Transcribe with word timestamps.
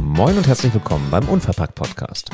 Moin 0.00 0.36
und 0.36 0.46
herzlich 0.46 0.72
willkommen 0.72 1.10
beim 1.10 1.28
Unverpackt 1.28 1.74
Podcast. 1.74 2.30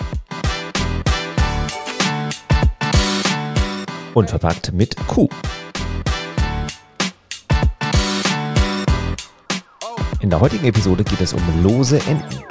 Unverpackt 4.12 4.75
mit 4.75 4.95
Q. 5.07 5.29
In 10.20 10.29
der 10.29 10.38
heutigen 10.38 10.66
Episode 10.66 11.02
geht 11.02 11.23
es 11.23 11.32
um 11.32 11.41
lose 11.62 11.98
Enden. 12.00 12.43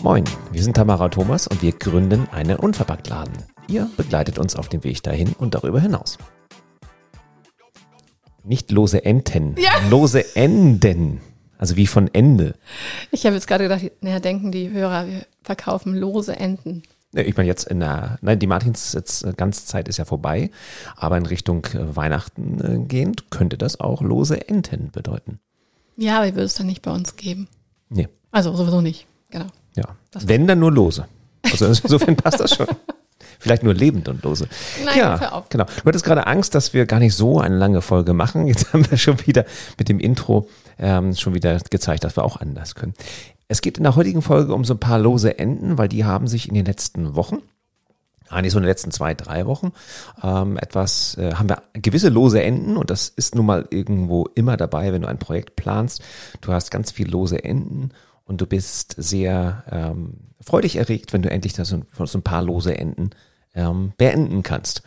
Moin, 0.00 0.24
wir 0.52 0.62
sind 0.62 0.74
Tamara 0.76 1.08
Thomas 1.08 1.46
und 1.46 1.62
wir 1.62 1.72
gründen 1.72 2.28
einen 2.30 2.56
Unverpacktladen. 2.58 3.32
Ihr 3.68 3.88
begleitet 3.96 4.38
uns 4.38 4.56
auf 4.56 4.68
dem 4.68 4.84
Weg 4.84 5.02
dahin 5.02 5.32
und 5.38 5.54
darüber 5.54 5.80
hinaus. 5.80 6.18
Nicht 8.44 8.70
lose 8.70 9.04
Enten, 9.04 9.54
Ja. 9.58 9.70
lose 9.88 10.34
Enden. 10.36 11.20
Also 11.58 11.76
wie 11.76 11.86
von 11.86 12.12
Ende. 12.12 12.54
Ich 13.12 13.24
habe 13.24 13.36
jetzt 13.36 13.46
gerade 13.46 13.64
gedacht, 13.64 13.82
naja, 14.00 14.18
denken 14.18 14.50
die 14.50 14.70
Hörer, 14.70 15.06
wir 15.06 15.26
verkaufen 15.44 15.94
lose 15.94 16.34
Enten. 16.36 16.82
Ne, 17.12 17.22
Ich 17.22 17.36
meine 17.36 17.46
jetzt 17.48 17.68
in 17.68 17.78
der, 17.78 18.18
nein, 18.20 18.40
die 18.40 18.48
Martins 18.48 18.94
jetzt 18.94 19.22
äh, 19.24 19.32
ganze 19.36 19.64
Zeit 19.66 19.86
ist 19.86 19.98
ja 19.98 20.04
vorbei, 20.04 20.50
aber 20.96 21.16
in 21.18 21.26
Richtung 21.26 21.64
äh, 21.66 21.94
Weihnachten 21.96 22.60
äh, 22.60 22.84
gehend 22.88 23.30
könnte 23.30 23.56
das 23.58 23.78
auch 23.78 24.02
lose 24.02 24.48
Enten 24.48 24.90
bedeuten. 24.90 25.38
Ja, 25.96 26.16
aber 26.16 26.26
die 26.26 26.32
würde 26.34 26.46
es 26.46 26.54
dann 26.54 26.66
nicht 26.66 26.82
bei 26.82 26.90
uns 26.90 27.14
geben. 27.16 27.46
Nee, 27.90 28.08
Also 28.32 28.56
sowieso 28.56 28.80
nicht, 28.80 29.06
genau. 29.30 29.46
Ja. 29.76 29.84
Das- 30.10 30.28
Wenn 30.28 30.46
dann 30.46 30.58
nur 30.60 30.72
lose. 30.72 31.06
Also 31.50 31.66
insofern 31.66 32.16
passt 32.16 32.40
das 32.40 32.54
schon. 32.54 32.66
Vielleicht 33.38 33.64
nur 33.64 33.74
lebend 33.74 34.08
und 34.08 34.22
lose. 34.22 34.46
Nein, 34.84 34.98
ja, 34.98 35.18
hör 35.20 35.32
auf. 35.34 35.48
genau. 35.48 35.64
Du 35.64 35.84
hattest 35.86 36.04
gerade 36.04 36.26
Angst, 36.28 36.54
dass 36.54 36.74
wir 36.74 36.86
gar 36.86 37.00
nicht 37.00 37.16
so 37.16 37.40
eine 37.40 37.56
lange 37.56 37.82
Folge 37.82 38.12
machen. 38.12 38.46
Jetzt 38.46 38.72
haben 38.72 38.88
wir 38.88 38.96
schon 38.98 39.26
wieder 39.26 39.44
mit 39.78 39.88
dem 39.88 39.98
Intro 39.98 40.48
ähm, 40.78 41.14
schon 41.16 41.34
wieder 41.34 41.58
gezeigt, 41.70 42.04
dass 42.04 42.16
wir 42.16 42.24
auch 42.24 42.36
anders 42.36 42.74
können. 42.76 42.94
Es 43.48 43.60
geht 43.60 43.78
in 43.78 43.82
der 43.82 43.96
heutigen 43.96 44.22
Folge 44.22 44.54
um 44.54 44.64
so 44.64 44.74
ein 44.74 44.80
paar 44.80 44.98
lose 44.98 45.38
Enden, 45.38 45.76
weil 45.76 45.88
die 45.88 46.04
haben 46.04 46.26
sich 46.28 46.48
in 46.48 46.54
den 46.54 46.64
letzten 46.64 47.16
Wochen 47.16 47.38
eigentlich 48.30 48.52
so 48.52 48.58
in 48.58 48.62
den 48.62 48.68
letzten 48.70 48.92
zwei, 48.92 49.12
drei 49.12 49.44
Wochen 49.46 49.72
ähm, 50.22 50.56
etwas, 50.56 51.16
äh, 51.18 51.34
haben 51.34 51.50
wir 51.50 51.60
gewisse 51.74 52.08
lose 52.08 52.42
Enden 52.42 52.78
und 52.78 52.88
das 52.88 53.08
ist 53.10 53.34
nun 53.34 53.44
mal 53.44 53.66
irgendwo 53.70 54.26
immer 54.34 54.56
dabei, 54.56 54.92
wenn 54.92 55.02
du 55.02 55.08
ein 55.08 55.18
Projekt 55.18 55.54
planst. 55.56 56.00
Du 56.40 56.52
hast 56.52 56.70
ganz 56.70 56.92
viel 56.92 57.10
lose 57.10 57.44
Enden 57.44 57.90
und 58.32 58.40
du 58.40 58.46
bist 58.46 58.94
sehr 58.96 59.62
ähm, 59.70 60.14
freudig 60.40 60.76
erregt, 60.76 61.12
wenn 61.12 61.20
du 61.20 61.30
endlich 61.30 61.52
das 61.52 61.68
so, 61.68 61.82
so 62.02 62.16
ein 62.16 62.22
paar 62.22 62.42
lose 62.42 62.74
Enden 62.74 63.10
ähm, 63.54 63.92
beenden 63.98 64.42
kannst. 64.42 64.82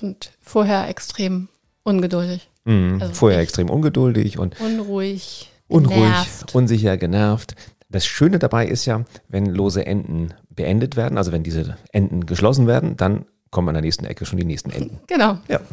Und 0.00 0.32
vorher 0.40 0.88
extrem 0.88 1.48
ungeduldig. 1.84 2.50
Mhm. 2.64 2.98
Also 3.00 3.14
Vorher 3.14 3.38
extrem 3.38 3.70
ungeduldig 3.70 4.36
und 4.36 4.60
Unruhig, 4.60 5.48
unruhig, 5.68 5.96
genervt. 5.96 6.54
unsicher, 6.56 6.96
genervt. 6.96 7.54
Das 7.88 8.04
Schöne 8.04 8.40
dabei 8.40 8.66
ist 8.66 8.84
ja, 8.84 9.04
wenn 9.28 9.46
lose 9.46 9.86
Enden 9.86 10.34
beendet 10.50 10.96
werden, 10.96 11.18
also 11.18 11.30
wenn 11.30 11.44
diese 11.44 11.76
Enden 11.92 12.26
geschlossen 12.26 12.66
werden, 12.66 12.96
dann 12.96 13.26
kommen 13.52 13.68
an 13.68 13.74
der 13.74 13.82
nächsten 13.82 14.06
Ecke 14.06 14.26
schon 14.26 14.40
die 14.40 14.44
nächsten 14.44 14.70
Enden. 14.70 14.98
Genau. 15.06 15.38
Ja. 15.46 15.60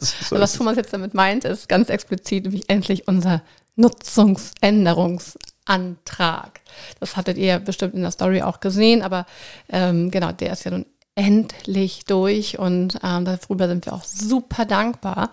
So. 0.00 0.36
Also 0.36 0.40
was 0.40 0.52
Thomas 0.54 0.76
jetzt 0.78 0.92
damit 0.94 1.12
meint, 1.12 1.44
ist 1.44 1.68
ganz 1.68 1.90
explizit 1.90 2.44
nämlich 2.44 2.70
endlich 2.70 3.06
unser 3.06 3.42
Nutzungsänderungsantrag. 5.68 6.60
Das 6.98 7.16
hattet 7.16 7.38
ihr 7.38 7.58
bestimmt 7.58 7.94
in 7.94 8.02
der 8.02 8.10
Story 8.10 8.42
auch 8.42 8.60
gesehen, 8.60 9.02
aber 9.02 9.26
ähm, 9.68 10.10
genau, 10.10 10.32
der 10.32 10.52
ist 10.52 10.64
ja 10.64 10.70
nun 10.70 10.86
endlich 11.14 12.04
durch 12.04 12.58
und 12.58 12.98
ähm, 13.02 13.24
darüber 13.24 13.68
sind 13.68 13.86
wir 13.86 13.92
auch 13.92 14.04
super 14.04 14.64
dankbar. 14.64 15.30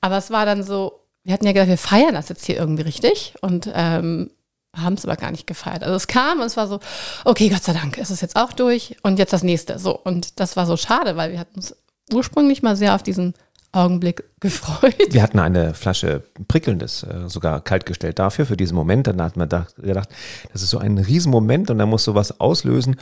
Aber 0.00 0.18
es 0.18 0.30
war 0.30 0.46
dann 0.46 0.62
so, 0.62 1.00
wir 1.24 1.32
hatten 1.32 1.46
ja 1.46 1.52
gedacht, 1.52 1.68
wir 1.68 1.78
feiern 1.78 2.14
das 2.14 2.28
jetzt 2.28 2.44
hier 2.44 2.56
irgendwie 2.56 2.82
richtig 2.82 3.34
und 3.40 3.70
ähm, 3.74 4.30
haben 4.76 4.94
es 4.94 5.04
aber 5.04 5.16
gar 5.16 5.30
nicht 5.30 5.46
gefeiert. 5.46 5.82
Also 5.82 5.94
es 5.94 6.06
kam 6.06 6.40
und 6.40 6.46
es 6.46 6.56
war 6.56 6.68
so, 6.68 6.80
okay, 7.24 7.48
Gott 7.48 7.64
sei 7.64 7.72
Dank, 7.72 7.96
es 7.98 8.10
ist 8.10 8.20
jetzt 8.20 8.36
auch 8.36 8.52
durch 8.52 8.96
und 9.02 9.18
jetzt 9.18 9.32
das 9.32 9.42
nächste. 9.42 9.78
So, 9.78 9.98
und 9.98 10.38
das 10.38 10.56
war 10.56 10.66
so 10.66 10.76
schade, 10.76 11.16
weil 11.16 11.32
wir 11.32 11.38
hatten 11.38 11.56
uns 11.56 11.74
ursprünglich 12.12 12.62
mal 12.62 12.76
sehr 12.76 12.94
auf 12.94 13.02
diesen 13.02 13.34
Augenblick 13.76 14.24
gefreut. 14.40 14.94
Wir 15.10 15.22
hatten 15.22 15.38
eine 15.38 15.74
Flasche 15.74 16.22
prickelndes, 16.48 17.02
äh, 17.04 17.28
sogar 17.28 17.60
kaltgestellt 17.60 18.18
dafür, 18.18 18.46
für 18.46 18.56
diesen 18.56 18.74
Moment. 18.74 19.06
Dann 19.06 19.20
hat 19.22 19.36
man 19.36 19.48
da 19.48 19.66
gedacht, 19.76 20.08
das 20.52 20.62
ist 20.62 20.70
so 20.70 20.78
ein 20.78 20.98
Riesenmoment 20.98 21.70
und 21.70 21.78
da 21.78 21.86
muss 21.86 22.04
sowas 22.04 22.40
auslösen. 22.40 22.96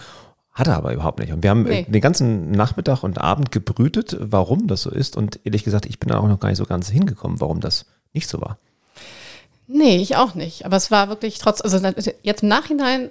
Hat 0.52 0.68
er 0.68 0.76
aber 0.76 0.92
überhaupt 0.94 1.18
nicht. 1.18 1.32
Und 1.32 1.42
wir 1.42 1.50
haben 1.50 1.66
äh, 1.66 1.82
Nee. 1.82 1.86
den 1.88 2.00
ganzen 2.00 2.50
Nachmittag 2.52 3.02
und 3.02 3.18
Abend 3.18 3.50
gebrütet, 3.50 4.16
warum 4.20 4.66
das 4.68 4.82
so 4.82 4.90
ist. 4.90 5.16
Und 5.16 5.40
ehrlich 5.44 5.64
gesagt, 5.64 5.86
ich 5.86 5.98
bin 5.98 6.10
da 6.10 6.18
auch 6.18 6.28
noch 6.28 6.38
gar 6.38 6.48
nicht 6.48 6.58
so 6.58 6.64
ganz 6.64 6.88
hingekommen, 6.88 7.40
warum 7.40 7.60
das 7.60 7.86
nicht 8.12 8.28
so 8.28 8.40
war. 8.40 8.58
Nee, 9.66 9.96
ich 9.96 10.16
auch 10.16 10.34
nicht. 10.34 10.66
Aber 10.66 10.76
es 10.76 10.90
war 10.90 11.08
wirklich 11.08 11.38
trotz, 11.38 11.60
also 11.60 11.78
jetzt 12.22 12.42
im 12.42 12.48
Nachhinein 12.48 13.10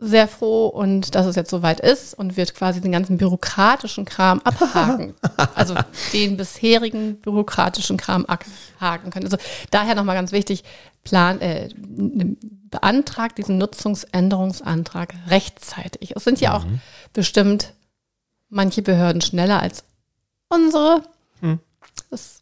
sehr 0.00 0.28
froh 0.28 0.68
und 0.68 1.14
dass 1.14 1.26
es 1.26 1.34
jetzt 1.34 1.50
soweit 1.50 1.80
ist 1.80 2.14
und 2.14 2.36
wir 2.36 2.46
quasi 2.46 2.80
den 2.80 2.92
ganzen 2.92 3.18
bürokratischen 3.18 4.04
Kram 4.04 4.40
abhaken. 4.40 5.14
also 5.54 5.74
den 6.12 6.36
bisherigen 6.36 7.16
bürokratischen 7.16 7.96
Kram 7.96 8.24
abhaken 8.24 9.10
können. 9.10 9.24
Also 9.24 9.38
daher 9.70 9.96
nochmal 9.96 10.14
ganz 10.14 10.30
wichtig, 10.30 10.62
plan, 11.02 11.40
äh, 11.40 11.68
beantragt 11.76 13.38
diesen 13.38 13.58
Nutzungsänderungsantrag 13.58 15.14
rechtzeitig. 15.28 16.14
Es 16.14 16.24
sind 16.24 16.40
ja 16.40 16.56
auch 16.56 16.64
bestimmt 17.12 17.74
manche 18.48 18.82
Behörden 18.82 19.20
schneller 19.20 19.60
als 19.60 19.84
unsere. 20.48 21.02
Das 22.10 22.37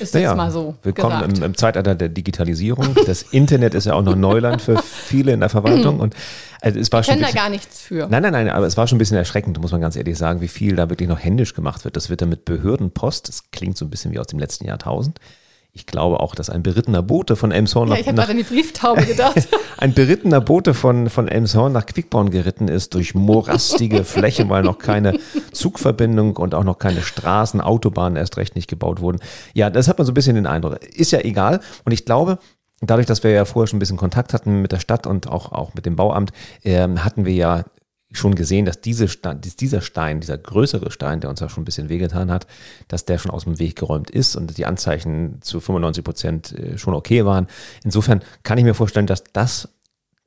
ist 0.00 0.14
jetzt 0.14 0.36
mal 0.36 0.50
so. 0.50 0.76
willkommen 0.82 1.22
im, 1.22 1.42
im 1.42 1.56
Zeitalter 1.56 1.94
der 1.94 2.08
Digitalisierung. 2.08 2.94
Das 3.06 3.22
Internet 3.32 3.74
ist 3.74 3.86
ja 3.86 3.94
auch 3.94 4.02
noch 4.02 4.16
Neuland 4.16 4.62
für 4.62 4.82
viele 4.82 5.32
in 5.32 5.40
der 5.40 5.48
Verwaltung. 5.48 6.00
Und 6.00 6.14
also 6.60 6.78
es 6.78 6.90
war 6.92 7.00
Ich 7.00 7.06
kenne 7.06 7.22
da 7.22 7.30
gar 7.30 7.50
nichts 7.50 7.80
für. 7.80 8.08
Nein, 8.08 8.22
nein, 8.22 8.32
nein, 8.32 8.48
aber 8.48 8.66
es 8.66 8.76
war 8.76 8.86
schon 8.86 8.96
ein 8.96 8.98
bisschen 8.98 9.16
erschreckend, 9.16 9.60
muss 9.60 9.72
man 9.72 9.80
ganz 9.80 9.96
ehrlich 9.96 10.18
sagen, 10.18 10.40
wie 10.40 10.48
viel 10.48 10.76
da 10.76 10.90
wirklich 10.90 11.08
noch 11.08 11.18
händisch 11.18 11.54
gemacht 11.54 11.84
wird. 11.84 11.96
Das 11.96 12.10
wird 12.10 12.22
dann 12.22 12.28
mit 12.28 12.44
Behördenpost, 12.44 13.28
das 13.28 13.50
klingt 13.50 13.76
so 13.76 13.84
ein 13.84 13.90
bisschen 13.90 14.12
wie 14.12 14.18
aus 14.18 14.26
dem 14.26 14.38
letzten 14.38 14.66
Jahrtausend. 14.66 15.18
Ich 15.72 15.86
glaube 15.86 16.20
auch, 16.20 16.34
dass 16.34 16.50
ein 16.50 16.62
berittener 16.62 17.02
Bote 17.02 17.36
von 17.36 17.52
Elmshorn 17.52 17.88
Ja, 17.88 17.94
nach, 17.94 18.00
ich 18.00 18.06
habe 18.08 18.16
gerade 18.16 18.30
an 18.32 18.36
die 18.38 18.42
Brieftaube 18.42 19.06
gedacht. 19.06 19.48
ein 19.76 19.94
berittener 19.94 20.40
Bote 20.40 20.74
von, 20.74 21.08
von 21.08 21.28
Elmshorn 21.28 21.72
nach 21.72 21.86
Quickborn 21.86 22.30
geritten 22.30 22.68
ist 22.68 22.94
durch 22.94 23.14
morastige 23.14 24.02
Flächen, 24.04 24.48
weil 24.48 24.62
noch 24.64 24.78
keine 24.78 25.18
Zugverbindung 25.52 26.36
und 26.36 26.54
auch 26.54 26.64
noch 26.64 26.78
keine 26.78 27.02
Straßen, 27.02 27.60
Autobahnen 27.60 28.16
erst 28.16 28.36
recht 28.38 28.56
nicht 28.56 28.68
gebaut 28.68 29.00
wurden. 29.00 29.20
Ja, 29.54 29.70
das 29.70 29.88
hat 29.88 29.98
man 29.98 30.06
so 30.06 30.12
ein 30.12 30.14
bisschen 30.14 30.34
den 30.34 30.46
Eindruck. 30.46 30.82
Ist 30.84 31.12
ja 31.12 31.20
egal. 31.20 31.60
Und 31.84 31.92
ich 31.92 32.04
glaube, 32.04 32.38
dadurch, 32.80 33.06
dass 33.06 33.22
wir 33.22 33.30
ja 33.30 33.44
vorher 33.44 33.68
schon 33.68 33.76
ein 33.76 33.80
bisschen 33.80 33.96
Kontakt 33.96 34.32
hatten 34.34 34.60
mit 34.60 34.72
der 34.72 34.80
Stadt 34.80 35.06
und 35.06 35.28
auch, 35.28 35.52
auch 35.52 35.74
mit 35.74 35.86
dem 35.86 35.96
Bauamt, 35.96 36.32
ähm, 36.64 37.04
hatten 37.04 37.24
wir 37.24 37.34
ja 37.34 37.64
schon 38.10 38.34
gesehen, 38.34 38.64
dass 38.64 38.80
diese 38.80 39.06
Stein, 39.08 39.40
dies- 39.40 39.56
dieser 39.56 39.80
Stein, 39.82 40.20
dieser 40.20 40.38
größere 40.38 40.90
Stein, 40.90 41.20
der 41.20 41.28
uns 41.30 41.40
ja 41.40 41.48
schon 41.48 41.62
ein 41.62 41.64
bisschen 41.66 41.88
wehgetan 41.90 42.30
hat, 42.30 42.46
dass 42.88 43.04
der 43.04 43.18
schon 43.18 43.30
aus 43.30 43.44
dem 43.44 43.58
Weg 43.58 43.76
geräumt 43.76 44.10
ist 44.10 44.34
und 44.36 44.56
die 44.56 44.64
Anzeichen 44.66 45.42
zu 45.42 45.60
95 45.60 46.04
Prozent 46.04 46.52
äh, 46.52 46.78
schon 46.78 46.94
okay 46.94 47.24
waren. 47.26 47.46
Insofern 47.84 48.22
kann 48.44 48.56
ich 48.58 48.64
mir 48.64 48.74
vorstellen, 48.74 49.06
dass 49.06 49.24
das 49.32 49.68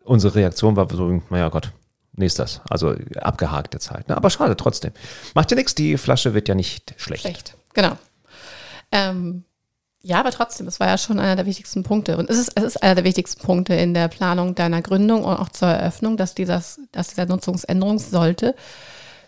unsere 0.04 0.36
Reaktion 0.36 0.76
war 0.76 0.88
so, 0.92 1.22
naja 1.30 1.50
Gott, 1.50 1.72
nächstes. 2.14 2.62
Also 2.70 2.96
abgehakt 3.16 3.74
jetzt 3.74 3.90
halt. 3.90 4.10
Ne? 4.10 4.18
Aber 4.18 4.30
schade 4.30 4.56
trotzdem. 4.58 4.92
Macht 5.34 5.50
ja 5.52 5.56
nichts, 5.58 5.74
die 5.76 5.98
Flasche 5.98 6.34
wird 6.34 6.48
ja 6.50 6.56
nicht 6.56 6.94
schlecht. 6.98 7.22
Schlecht, 7.22 7.56
genau. 7.74 7.98
Ähm, 8.92 9.44
ja, 10.04 10.20
aber 10.20 10.32
trotzdem, 10.32 10.68
es 10.68 10.80
war 10.80 10.88
ja 10.88 10.98
schon 10.98 11.20
einer 11.20 11.36
der 11.36 11.46
wichtigsten 11.46 11.84
Punkte. 11.84 12.18
Und 12.18 12.30
es 12.30 12.38
ist, 12.38 12.52
es 12.56 12.64
ist 12.64 12.84
einer 12.84 12.96
der 12.96 13.04
wichtigsten 13.04 13.42
Punkte 13.42 13.76
in 13.76 13.94
der 13.94 14.08
Planung 14.08 14.56
deiner 14.56 14.82
Gründung 14.82 15.24
und 15.24 15.36
auch 15.36 15.50
zur 15.50 15.70
Eröffnung, 15.70 16.18
dass, 16.18 16.34
dieses, 16.34 16.80
dass 16.92 17.10
dieser 17.10 17.28
Nutzungsänderung 17.28 18.00
sollte 18.00 18.56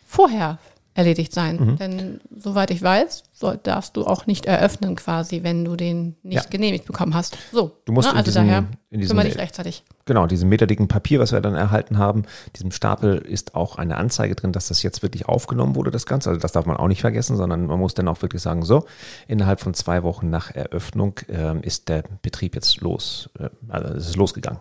vorher 0.06 0.58
erledigt 0.96 1.34
sein. 1.34 1.56
Mhm. 1.58 1.78
Denn 1.78 2.22
soweit 2.38 2.70
ich 2.72 2.82
weiß, 2.82 3.24
soll, 3.32 3.60
darfst 3.62 3.98
du 3.98 4.06
auch 4.06 4.28
nicht 4.28 4.46
eröffnen 4.46 4.96
quasi, 4.96 5.42
wenn 5.44 5.66
du 5.66 5.76
den 5.76 6.16
nicht 6.24 6.44
Ja. 6.44 6.50
genehmigt 6.50 6.86
bekommen 6.86 7.16
hast. 7.16 7.36
So. 7.52 7.72
Du 7.86 7.92
musst 7.94 8.10
ne? 8.10 8.16
also 8.16 8.26
diesem- 8.26 8.46
daher 8.48 8.66
in 8.92 9.00
diesem- 9.00 9.16
kümmere 9.18 9.30
dich 9.32 9.40
rechtzeitig. 9.42 9.84
Genau, 10.06 10.28
diesem 10.28 10.50
meterdicken 10.50 10.88
Papier, 10.88 11.20
was 11.20 11.32
wir 11.32 11.42
dann 11.42 11.56
erhalten 11.56 11.98
haben, 11.98 12.24
diesem 12.56 12.72
Stapel 12.72 13.16
ist 13.18 13.56
auch 13.56 13.78
eine 13.78 13.98
Anzeige 13.98 14.36
drin, 14.36 14.52
dass 14.52 14.68
das 14.68 14.84
jetzt 14.84 15.02
wirklich 15.02 15.28
aufgenommen 15.28 15.76
wurde, 15.76 15.90
das 15.92 16.06
Ganze. 16.06 16.30
Also 16.30 16.40
das 16.42 16.52
darf 16.52 16.66
man 16.66 16.78
auch 16.78 16.88
nicht 16.88 17.02
vergessen, 17.02 17.38
sondern 17.38 17.66
man 17.66 17.80
muss 17.80 17.94
dann 17.96 18.08
auch 18.08 18.22
wirklich 18.22 18.42
sagen, 18.42 18.64
so, 18.64 18.86
innerhalb 19.28 19.62
von 19.62 19.74
zwei 19.74 20.04
Wochen 20.04 20.30
nach 20.30 20.52
Eröffnung 20.52 21.20
ähm, 21.30 21.62
ist 21.64 21.90
der 21.90 22.04
Betrieb 22.22 22.54
jetzt 22.54 22.82
los, 22.82 23.30
äh, 23.40 23.50
also 23.70 23.94
es 23.96 24.10
ist 24.10 24.16
losgegangen. 24.18 24.60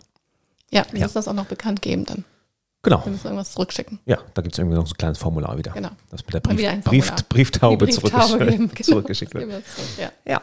Ja, 0.70 0.84
du 0.90 0.96
Ja. 0.96 1.02
musst 1.02 1.16
das 1.16 1.28
auch 1.28 1.34
noch 1.34 1.44
bekannt 1.46 1.82
geben 1.82 2.06
dann. 2.06 2.24
Genau. 2.84 3.00
Wir 3.04 3.12
müssen 3.12 3.26
irgendwas 3.28 3.52
zurückschicken. 3.52 4.00
Ja, 4.06 4.18
da 4.34 4.42
gibt 4.42 4.54
es 4.54 4.58
irgendwie 4.58 4.76
noch 4.76 4.88
so 4.88 4.94
ein 4.94 4.96
kleines 4.96 5.18
Formular 5.18 5.56
wieder. 5.56 5.70
Genau. 5.70 5.90
Das 6.10 6.26
mit 6.26 6.34
der 6.34 6.40
Brief, 6.40 6.56
Brief. 6.82 7.12
Brieftaube, 7.28 7.86
Brieftaube 7.86 7.88
zurückgesch 7.88 8.32
genau. 8.38 8.68
zurückgeschickt 8.82 9.34
wird. 9.34 9.62
Ja. 10.00 10.10
Ja. 10.26 10.42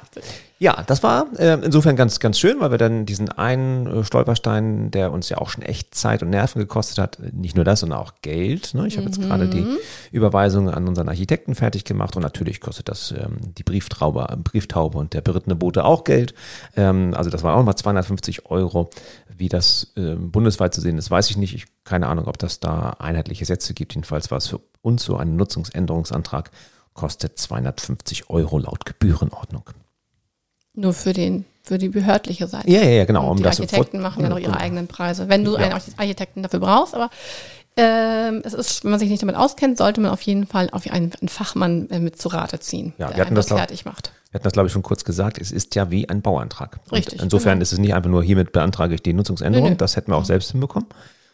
ja, 0.57 0.83
das 0.87 1.03
war 1.03 1.27
äh, 1.37 1.59
insofern 1.61 1.97
ganz, 1.97 2.21
ganz 2.21 2.39
schön, 2.39 2.61
weil 2.61 2.71
wir 2.71 2.77
dann 2.77 3.05
diesen 3.05 3.27
einen 3.27 3.87
äh, 3.87 4.03
Stolperstein, 4.05 4.89
der 4.89 5.11
uns 5.11 5.27
ja 5.27 5.39
auch 5.39 5.49
schon 5.49 5.63
echt 5.63 5.93
Zeit 5.93 6.23
und 6.23 6.29
Nerven 6.29 6.59
gekostet 6.59 6.97
hat, 6.97 7.19
nicht 7.33 7.57
nur 7.57 7.65
das, 7.65 7.81
sondern 7.81 7.99
auch 7.99 8.13
Geld. 8.21 8.73
Ne? 8.73 8.87
Ich 8.87 8.95
habe 8.95 9.07
jetzt 9.07 9.19
gerade 9.19 9.49
die 9.49 9.65
Überweisung 10.13 10.69
an 10.69 10.87
unseren 10.87 11.09
Architekten 11.09 11.55
fertig 11.55 11.83
gemacht 11.83 12.15
und 12.15 12.21
natürlich 12.21 12.61
kostet 12.61 12.87
das 12.87 13.11
ähm, 13.11 13.53
die 13.57 13.63
Brieftraube, 13.63 14.37
Brieftaube 14.41 14.97
und 14.97 15.13
der 15.13 15.21
berittene 15.21 15.55
Bote 15.55 15.83
auch 15.83 16.05
Geld. 16.05 16.33
Ähm, 16.77 17.13
also 17.17 17.29
das 17.29 17.43
waren 17.43 17.59
auch 17.59 17.65
mal 17.65 17.75
250 17.75 18.45
Euro. 18.45 18.89
Wie 19.37 19.47
das 19.47 19.93
ähm, 19.95 20.31
bundesweit 20.31 20.73
zu 20.73 20.81
sehen 20.81 20.97
ist, 20.97 21.09
weiß 21.09 21.29
ich 21.29 21.37
nicht. 21.37 21.55
Ich 21.55 21.67
keine 21.89 22.07
Ahnung, 22.07 22.27
ob 22.27 22.37
das 22.37 22.59
da 22.59 22.91
einheitliche 22.99 23.45
Sätze 23.45 23.73
gibt. 23.73 23.93
Jedenfalls 23.95 24.29
war 24.31 24.37
es 24.37 24.47
für 24.47 24.59
uns 24.81 25.03
so 25.03 25.17
ein 25.17 25.35
Nutzungsänderungsantrag, 25.35 26.51
kostet 26.93 27.37
250 27.39 28.29
Euro 28.29 28.59
laut 28.59 28.85
Gebührenordnung. 28.85 29.63
Nur 30.75 30.93
für 30.93 31.13
den, 31.13 31.45
für 31.63 31.77
die 31.77 31.89
behördliche 31.89 32.47
Seite. 32.47 32.69
Ja, 32.69 32.81
ja, 32.81 32.89
ja, 32.89 33.05
genau. 33.05 33.23
Und 33.25 33.31
Um 33.31 33.37
die 33.37 33.43
das 33.43 33.59
Architekten 33.59 34.01
machen 34.01 34.23
ja 34.23 34.29
noch 34.29 34.37
ihre 34.37 34.51
Genau. 34.51 34.61
eigenen 34.63 34.87
Preise. 34.87 35.27
Wenn 35.29 35.43
du 35.43 35.53
Ja. 35.53 35.57
einen 35.65 35.73
Archi- 35.73 35.93
Architekten 35.97 36.43
dafür 36.43 36.59
brauchst, 36.59 36.93
aber 36.95 37.09
ähm, 37.75 38.41
es 38.45 38.53
ist, 38.53 38.83
wenn 38.83 38.91
man 38.91 38.99
sich 38.99 39.09
nicht 39.09 39.21
damit 39.21 39.35
auskennt, 39.35 39.77
sollte 39.77 40.01
man 40.01 40.11
auf 40.11 40.21
jeden 40.21 40.45
Fall 40.45 40.69
auf 40.71 40.85
einen, 40.89 41.11
einen 41.19 41.29
Fachmann 41.29 41.89
äh, 41.89 41.99
mit 41.99 42.21
zu 42.21 42.29
Rate 42.29 42.59
ziehen, 42.59 42.93
Ja, 42.97 43.09
wir 43.15 43.25
der 43.25 43.33
das 43.33 43.47
fertig 43.47 43.85
macht. 43.85 44.11
Wir 44.31 44.35
hatten 44.35 44.43
das, 44.43 44.53
glaube 44.53 44.67
ich, 44.67 44.73
schon 44.73 44.83
kurz 44.83 45.03
gesagt. 45.03 45.39
Es 45.39 45.51
ist 45.51 45.73
ja 45.75 45.89
wie 45.89 46.07
ein 46.07 46.21
Bauantrag. 46.21 46.79
Und 46.85 46.93
Richtig, 46.97 47.21
insofern 47.21 47.53
genau. 47.53 47.63
ist 47.63 47.71
es 47.73 47.79
nicht 47.79 47.93
einfach 47.95 48.09
nur, 48.11 48.23
hiermit 48.23 48.51
beantrage 48.51 48.93
ich 48.95 49.01
die 49.01 49.13
Nutzungsänderung. 49.13 49.65
Nee, 49.65 49.71
nee. 49.71 49.77
Das 49.77 49.95
hätten 49.95 50.11
wir 50.11 50.17
auch 50.17 50.25
selbst 50.25 50.51
hinbekommen. 50.51 50.87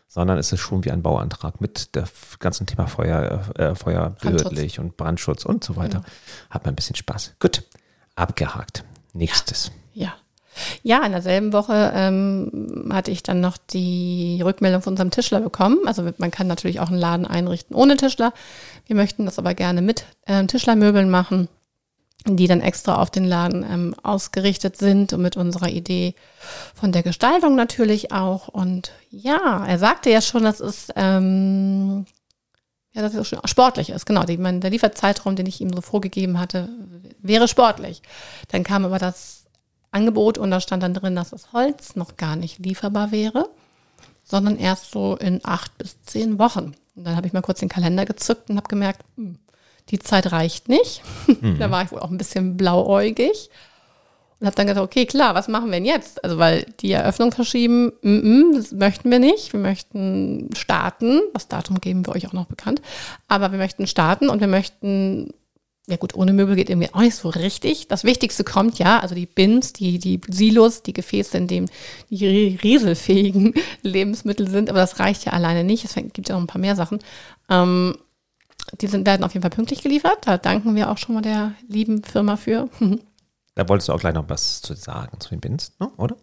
Sondern 0.07 0.37
es 0.37 0.51
ist 0.53 0.61
schon 0.61 0.85
wie 0.85 0.91
ein 0.91 1.01
Bauantrag 1.01 1.59
mit 1.59 1.93
der 1.95 2.03
f- 2.03 2.37
ganzen 2.39 2.65
Thema 2.67 2.87
Feuer, 2.87 3.41
äh, 3.57 3.75
Feuer 3.75 4.15
behördlich 4.21 4.79
und 4.79 4.95
Brandschutz 4.97 5.45
und 5.45 5.63
so 5.63 5.75
weiter. 5.75 5.99
Genau. 5.99 6.09
Hat 6.49 6.63
man 6.63 6.73
ein 6.73 6.75
bisschen 6.75 6.95
Spaß. 6.95 7.33
Gut, 7.39 7.63
abgehakt. 8.15 8.83
Nächstes. 9.13 9.71
Ja. 9.93 10.13
Ja, 10.83 11.05
in 11.05 11.11
derselben 11.11 11.51
Woche 11.51 11.91
ähm, 11.93 12.89
hatte 12.93 13.11
ich 13.11 13.23
dann 13.23 13.41
noch 13.41 13.57
die 13.57 14.41
Rückmeldung 14.41 14.81
von 14.81 14.93
unserem 14.93 15.11
Tischler 15.11 15.41
bekommen. 15.41 15.79
Also 15.85 16.09
man 16.17 16.31
kann 16.31 16.47
natürlich 16.47 16.79
auch 16.79 16.87
einen 16.87 16.97
Laden 16.97 17.25
einrichten 17.25 17.75
ohne 17.75 17.97
Tischler. 17.97 18.31
Wir 18.85 18.95
möchten 18.95 19.25
das 19.25 19.37
aber 19.37 19.53
gerne 19.53 19.81
mit 19.81 20.05
äh, 20.27 20.45
Tischlermöbeln 20.45 21.09
machen, 21.09 21.49
die 22.27 22.47
dann 22.47 22.61
extra 22.61 23.01
auf 23.01 23.11
den 23.11 23.25
Laden 23.25 23.63
ähm, 23.63 23.95
ausgerichtet 24.01 24.77
sind 24.77 25.13
und 25.13 25.21
mit 25.21 25.37
unserer 25.37 25.69
Idee 25.69 26.15
von 26.73 26.91
der 26.91 27.03
Gestaltung 27.03 27.55
natürlich 27.55 28.11
auch. 28.11 28.47
Und 28.47 28.91
ja, 29.11 29.63
er 29.65 29.77
sagte 29.77 30.09
ja 30.09 30.21
schon, 30.21 30.43
dass 30.43 30.59
es 30.59 30.87
ähm, 30.95 32.05
ja, 32.95 33.01
dass 33.01 33.13
es 33.13 33.35
sportlich 33.45 33.89
ist. 33.89 34.05
Genau, 34.05 34.23
die, 34.23 34.37
mein, 34.37 34.61
der 34.61 34.71
Lieferzeitraum, 34.71 35.35
den 35.35 35.45
ich 35.45 35.59
ihm 35.59 35.73
so 35.73 35.81
vorgegeben 35.81 36.39
hatte, 36.39 36.69
wäre 37.19 37.49
sportlich. 37.49 38.01
Dann 38.47 38.63
kam 38.63 38.85
aber 38.85 38.99
das 38.99 39.43
Angebot 39.91 40.37
und 40.37 40.49
da 40.49 40.61
stand 40.61 40.81
dann 40.81 40.93
drin, 40.93 41.15
dass 41.15 41.31
das 41.31 41.51
Holz 41.51 41.97
noch 41.97 42.15
gar 42.15 42.37
nicht 42.37 42.59
lieferbar 42.59 43.11
wäre, 43.11 43.49
sondern 44.23 44.57
erst 44.57 44.91
so 44.91 45.17
in 45.17 45.41
acht 45.43 45.77
bis 45.77 46.01
zehn 46.03 46.39
Wochen. 46.39 46.73
Und 46.95 47.03
dann 47.03 47.17
habe 47.17 47.27
ich 47.27 47.33
mal 47.33 47.41
kurz 47.41 47.59
den 47.59 47.69
Kalender 47.69 48.05
gezückt 48.05 48.49
und 48.49 48.55
habe 48.55 48.69
gemerkt, 48.69 49.01
hm, 49.17 49.39
die 49.89 49.99
Zeit 49.99 50.31
reicht 50.31 50.69
nicht. 50.69 51.01
da 51.59 51.69
war 51.71 51.83
ich 51.83 51.91
wohl 51.91 51.99
auch 51.99 52.09
ein 52.11 52.17
bisschen 52.17 52.57
blauäugig 52.57 53.49
und 54.39 54.47
habe 54.47 54.55
dann 54.57 54.67
gedacht, 54.67 54.83
okay, 54.83 55.05
klar, 55.05 55.33
was 55.33 55.47
machen 55.47 55.67
wir 55.67 55.73
denn 55.73 55.85
jetzt? 55.85 56.23
Also, 56.23 56.37
weil 56.37 56.65
die 56.81 56.91
Eröffnung 56.91 57.31
verschieben, 57.31 57.93
mm, 58.01 58.09
mm, 58.49 58.53
das 58.55 58.71
möchten 58.73 59.09
wir 59.09 59.19
nicht. 59.19 59.53
Wir 59.53 59.59
möchten 59.61 60.49
starten. 60.55 61.21
Das 61.33 61.47
Datum 61.47 61.79
geben 61.79 62.05
wir 62.05 62.13
euch 62.15 62.27
auch 62.27 62.33
noch 62.33 62.45
bekannt. 62.45 62.81
Aber 63.27 63.51
wir 63.51 63.57
möchten 63.57 63.87
starten 63.87 64.27
und 64.27 64.41
wir 64.41 64.47
möchten, 64.47 65.33
ja 65.87 65.95
gut, 65.95 66.15
ohne 66.15 66.33
Möbel 66.33 66.55
geht 66.57 66.69
irgendwie 66.69 66.93
auch 66.93 66.99
nicht 66.99 67.15
so 67.15 67.29
richtig. 67.29 67.87
Das 67.87 68.03
Wichtigste 68.03 68.43
kommt 68.43 68.77
ja, 68.77 68.99
also 68.99 69.15
die 69.15 69.25
Bins, 69.25 69.71
die, 69.71 69.99
die 69.99 70.19
Silos, 70.29 70.83
die 70.83 70.93
Gefäße, 70.93 71.37
in 71.37 71.47
denen 71.47 71.69
die 72.09 72.25
rie- 72.25 72.59
rieselfähigen 72.61 73.53
Lebensmittel 73.83 74.49
sind. 74.49 74.69
Aber 74.69 74.79
das 74.79 74.99
reicht 74.99 75.23
ja 75.25 75.31
alleine 75.31 75.63
nicht. 75.63 75.85
Es 75.85 75.95
gibt 75.95 76.27
ja 76.27 76.35
noch 76.35 76.41
ein 76.41 76.47
paar 76.47 76.59
mehr 76.59 76.75
Sachen. 76.75 76.99
Ähm, 77.49 77.95
die 78.81 78.87
sind, 78.87 79.05
werden 79.05 79.23
auf 79.23 79.33
jeden 79.33 79.41
Fall 79.41 79.51
pünktlich 79.51 79.81
geliefert. 79.81 80.19
Da 80.21 80.37
danken 80.37 80.75
wir 80.75 80.89
auch 80.89 80.97
schon 80.97 81.15
mal 81.15 81.21
der 81.21 81.53
lieben 81.67 82.03
Firma 82.03 82.35
für. 82.37 82.69
Da 83.57 83.69
wolltest 83.69 83.87
du 83.87 83.93
auch 83.93 83.99
gleich 84.01 84.13
noch 84.13 84.27
was 84.27 84.61
zu 84.61 84.73
sagen 84.73 85.17
zu 85.21 85.29
den 85.29 85.39
Bins, 85.39 85.71
ne? 85.79 85.89
oder? 85.95 86.17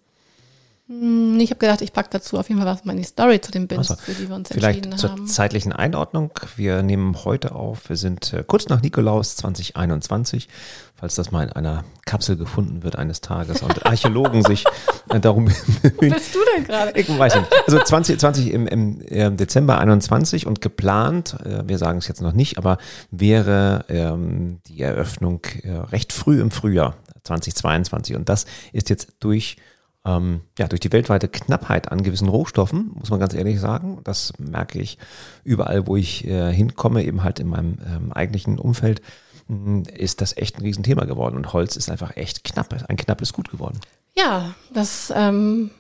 Hm, 1.01 1.41
Ich 1.41 1.51
habe 1.51 1.59
gedacht, 1.59 1.81
ich 1.81 1.93
packe 1.93 2.09
dazu 2.11 2.39
auf 2.39 2.49
jeden 2.49 2.61
Fall 2.61 2.73
was 2.73 2.85
mal 2.85 2.93
in 2.93 2.99
die 2.99 3.05
Story 3.05 3.41
zu 3.41 3.51
den 3.51 3.67
Bins, 3.67 3.91
Also, 3.91 4.03
für 4.03 4.13
die 4.13 4.29
wir 4.29 4.37
uns 4.37 4.51
entschieden 4.51 4.83
Vielleicht 4.85 4.99
zur 4.99 5.11
haben. 5.11 5.27
zeitlichen 5.27 5.73
Einordnung. 5.73 6.31
Wir 6.57 6.83
nehmen 6.83 7.25
heute 7.25 7.55
auf, 7.55 7.89
wir 7.89 7.97
sind 7.97 8.33
äh, 8.33 8.45
kurz 8.47 8.69
nach 8.69 8.83
Nikolaus 8.83 9.37
2021, 9.37 10.49
falls 10.95 11.15
das 11.15 11.31
mal 11.31 11.45
in 11.45 11.53
einer 11.53 11.85
Kapsel 12.05 12.37
gefunden 12.37 12.83
wird 12.83 12.97
eines 12.97 13.21
Tages 13.23 13.63
und 13.63 13.87
Archäologen 13.87 14.43
sich 14.45 14.65
äh, 15.09 15.19
darum 15.19 15.49
Wo 15.83 15.89
bist 16.01 16.35
du 16.35 16.39
denn 16.57 16.65
gerade? 16.65 16.93
Ich 16.99 17.09
weiß 17.09 17.37
nicht. 17.37 17.49
Also 17.67 17.79
20, 17.81 18.21
20 18.21 18.51
im, 18.53 18.67
im 18.67 19.01
äh, 19.09 19.31
Dezember 19.31 19.79
21 19.79 20.47
und 20.47 20.61
geplant, 20.61 21.37
wir 21.45 21.79
sagen 21.79 21.99
es 21.99 22.09
jetzt 22.09 22.21
noch 22.21 22.33
nicht, 22.33 22.59
aber 22.59 22.79
wäre 23.11 23.85
ähm, 23.89 24.61
die 24.67 24.83
Eröffnung 24.83 25.41
recht 25.65 26.13
früh 26.13 26.41
im 26.41 26.51
Frühjahr 26.51 26.97
2022. 27.25 28.17
Und 28.17 28.29
das 28.29 28.47
ist 28.73 28.91
jetzt 28.91 29.09
durch, 29.21 29.57
ähm, 30.05 30.41
ja, 30.59 30.69
durch 30.69 30.81
die 30.81 30.93
weltweite 30.93 31.29
Knappheit 31.29 31.93
an 31.93 32.03
gewissen 32.03 32.29
Rohstoffen, 32.29 32.93
muss 32.95 33.11
man 33.11 33.21
ganz 33.21 33.35
ehrlich 33.35 33.61
sagen. 33.61 34.01
Das 34.05 34.33
merke 34.39 34.81
ich 34.81 34.99
überall, 35.45 35.87
wo 35.87 35.97
ich 35.97 36.27
äh, 36.27 36.53
hinkomme, 36.53 37.05
eben 37.05 37.23
halt 37.23 37.39
in 37.39 37.49
meinem 37.49 37.79
ähm, 37.87 38.13
eigentlichen 38.13 38.59
Umfeld, 38.59 39.01
mh, 39.49 39.91
ist 39.91 40.21
das 40.21 40.37
echt 40.37 40.59
ein 40.59 40.63
Riesenthema 40.63 41.05
geworden. 41.05 41.37
Und 41.37 41.53
Holz 41.53 41.77
ist 41.77 41.91
einfach 41.91 42.17
echt 42.17 42.45
knapp, 42.45 42.75
ein 42.89 42.97
knappes 42.97 43.33
Gut 43.33 43.51
geworden. 43.51 43.81
Ja, 44.17 44.55
das 44.75 45.13
ähm, 45.15 45.71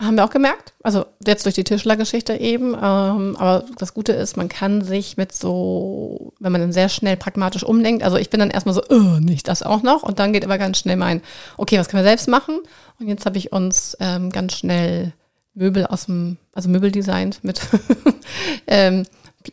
haben 0.00 0.16
wir 0.16 0.24
auch 0.24 0.30
gemerkt. 0.30 0.74
Also 0.82 1.06
jetzt 1.24 1.44
durch 1.46 1.54
die 1.54 1.64
Tischlergeschichte 1.64 2.34
eben. 2.34 2.74
Ähm, 2.74 3.36
aber 3.38 3.64
das 3.78 3.94
Gute 3.94 4.12
ist, 4.12 4.36
man 4.36 4.48
kann 4.48 4.82
sich 4.82 5.16
mit 5.16 5.32
so, 5.32 6.32
wenn 6.40 6.52
man 6.52 6.60
dann 6.60 6.72
sehr 6.72 6.88
schnell 6.88 7.16
pragmatisch 7.16 7.64
umdenkt, 7.64 8.02
also 8.02 8.16
ich 8.16 8.30
bin 8.30 8.40
dann 8.40 8.50
erstmal 8.50 8.74
so, 8.74 8.82
oh, 8.88 9.18
nicht 9.20 9.48
das 9.48 9.62
auch 9.62 9.82
noch. 9.82 10.02
Und 10.02 10.18
dann 10.18 10.32
geht 10.32 10.44
aber 10.44 10.58
ganz 10.58 10.78
schnell 10.78 10.96
mein, 10.96 11.22
okay, 11.56 11.78
was 11.78 11.88
können 11.88 12.02
wir 12.02 12.08
selbst 12.08 12.28
machen? 12.28 12.60
Und 12.98 13.08
jetzt 13.08 13.26
habe 13.26 13.38
ich 13.38 13.52
uns 13.52 13.96
ähm, 14.00 14.30
ganz 14.30 14.54
schnell 14.54 15.12
Möbel 15.54 15.86
aus 15.86 16.06
dem, 16.06 16.38
also 16.52 16.68
Möbel 16.68 16.90
designt 16.90 17.44
mit, 17.44 17.60
ähm, 18.66 19.04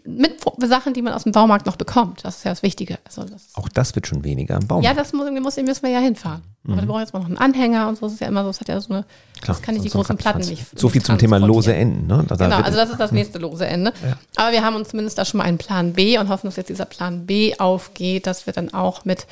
mit 0.06 0.40
Sachen, 0.68 0.94
die 0.94 1.02
man 1.02 1.14
aus 1.14 1.24
dem 1.24 1.32
Baumarkt 1.32 1.66
noch 1.66 1.76
bekommt. 1.76 2.24
Das 2.24 2.38
ist 2.38 2.44
ja 2.46 2.52
das 2.52 2.64
Wichtige. 2.64 2.98
Also 3.06 3.24
das 3.24 3.50
Auch 3.56 3.68
das 3.70 3.94
wird 3.96 4.08
schon 4.08 4.24
weniger 4.24 4.56
im 4.56 4.68
Baum. 4.68 4.82
ja, 4.84 4.94
das 4.94 5.12
muss, 5.14 5.30
muss, 5.32 5.58
müssen 5.58 5.84
wir 5.84 5.90
ja 5.90 6.00
hinfahren. 6.00 6.42
Aber 6.68 6.78
wir 6.78 6.86
brauchen 6.86 7.00
jetzt 7.02 7.14
mal 7.14 7.20
noch 7.20 7.26
einen 7.28 7.38
Anhänger 7.38 7.88
und 7.90 7.98
so. 7.98 8.06
Das 8.06 8.14
ist 8.14 8.20
ja 8.22 8.28
immer 8.28 8.44
so, 8.44 8.50
das 8.50 8.60
hat 8.62 8.68
ja 8.68 8.80
so 8.80 8.94
eine, 8.94 9.06
das 9.46 9.62
kann 9.62 9.76
ich 9.76 9.82
die 9.82 9.90
so- 9.90 9.94
so 9.94 10.04
großen 10.04 10.18
Platten 10.18 10.40
nicht. 10.48 10.80
So 10.80 10.90
viel 10.90 11.02
zum 11.04 11.18
Thema 11.18 11.38
lose. 11.40 11.74
Enden. 11.74 12.06
Ne? 12.08 12.24
Da- 12.28 12.36
da 12.36 12.46
Genau, 12.46 12.62
also 12.62 12.78
das 12.78 12.90
ist 12.92 13.00
das 13.00 13.12
nächste 13.12 13.40
lose 13.40 13.66
Ende. 13.66 13.92
Aber 14.36 14.52
wir 14.52 14.64
haben 14.64 14.76
uns 14.76 14.90
zumindest 14.90 15.18
da 15.18 15.26
schon 15.26 15.40
mal 15.40 15.44
einen 15.46 15.58
Plan 15.58 15.94
B 15.94 16.18
und 16.20 16.30
hoffen, 16.30 16.48
dass 16.48 16.56
jetzt 16.58 16.70
dieser 16.70 16.86
Plan 16.86 17.26
B 17.26 17.58
aufgeht, 17.58 18.28
dass 18.28 18.46
wir 18.46 18.54
dann 18.54 18.74
auch 18.74 19.06
mit 19.06 19.26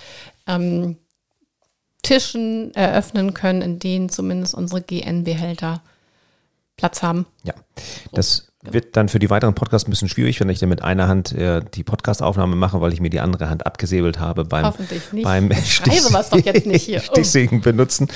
ähm, 0.48 0.98
Tischen 2.02 2.74
eröffnen 2.76 3.34
können, 3.34 3.62
in 3.62 3.80
denen 3.80 4.10
zumindest 4.10 4.56
unsere 4.56 4.82
GN-Behälter 4.82 5.82
Platz 6.78 7.04
haben. 7.04 7.26
ja, 7.44 7.54
das 8.14 8.48
wird 8.74 8.96
dann 8.98 9.10
für 9.10 9.20
die 9.20 9.30
weiteren 9.30 9.54
Podcasts 9.56 9.88
ein 9.88 9.92
bisschen 9.92 10.10
schwierig, 10.10 10.40
wenn 10.40 10.50
ich 10.50 10.60
dann 10.60 10.70
mit 10.70 10.82
einer 10.82 11.08
Hand 11.08 11.32
äh, 11.34 11.62
die 11.74 11.84
Podcastaufnahme 11.84 12.56
mache, 12.56 12.82
weil 12.82 12.94
ich 12.94 13.02
mir 13.02 13.10
die 13.10 13.20
andere 13.20 13.50
Hand 13.50 13.66
abgesäbelt 13.66 14.20
habe 14.20 14.46
beim, 14.46 14.66
Hoffentlich 14.66 15.12
nicht. 15.12 15.24
beim 15.24 15.52
Ich 15.52 15.74
schreibe 15.76 16.00
sowas 16.00 16.30
doch 16.30 16.40
jetzt 16.40 16.66
nicht 16.66 16.84
hier. 16.84 17.00
Oh. 17.10 17.12
Stichsägen 17.14 17.62
benutzen. 17.62 18.08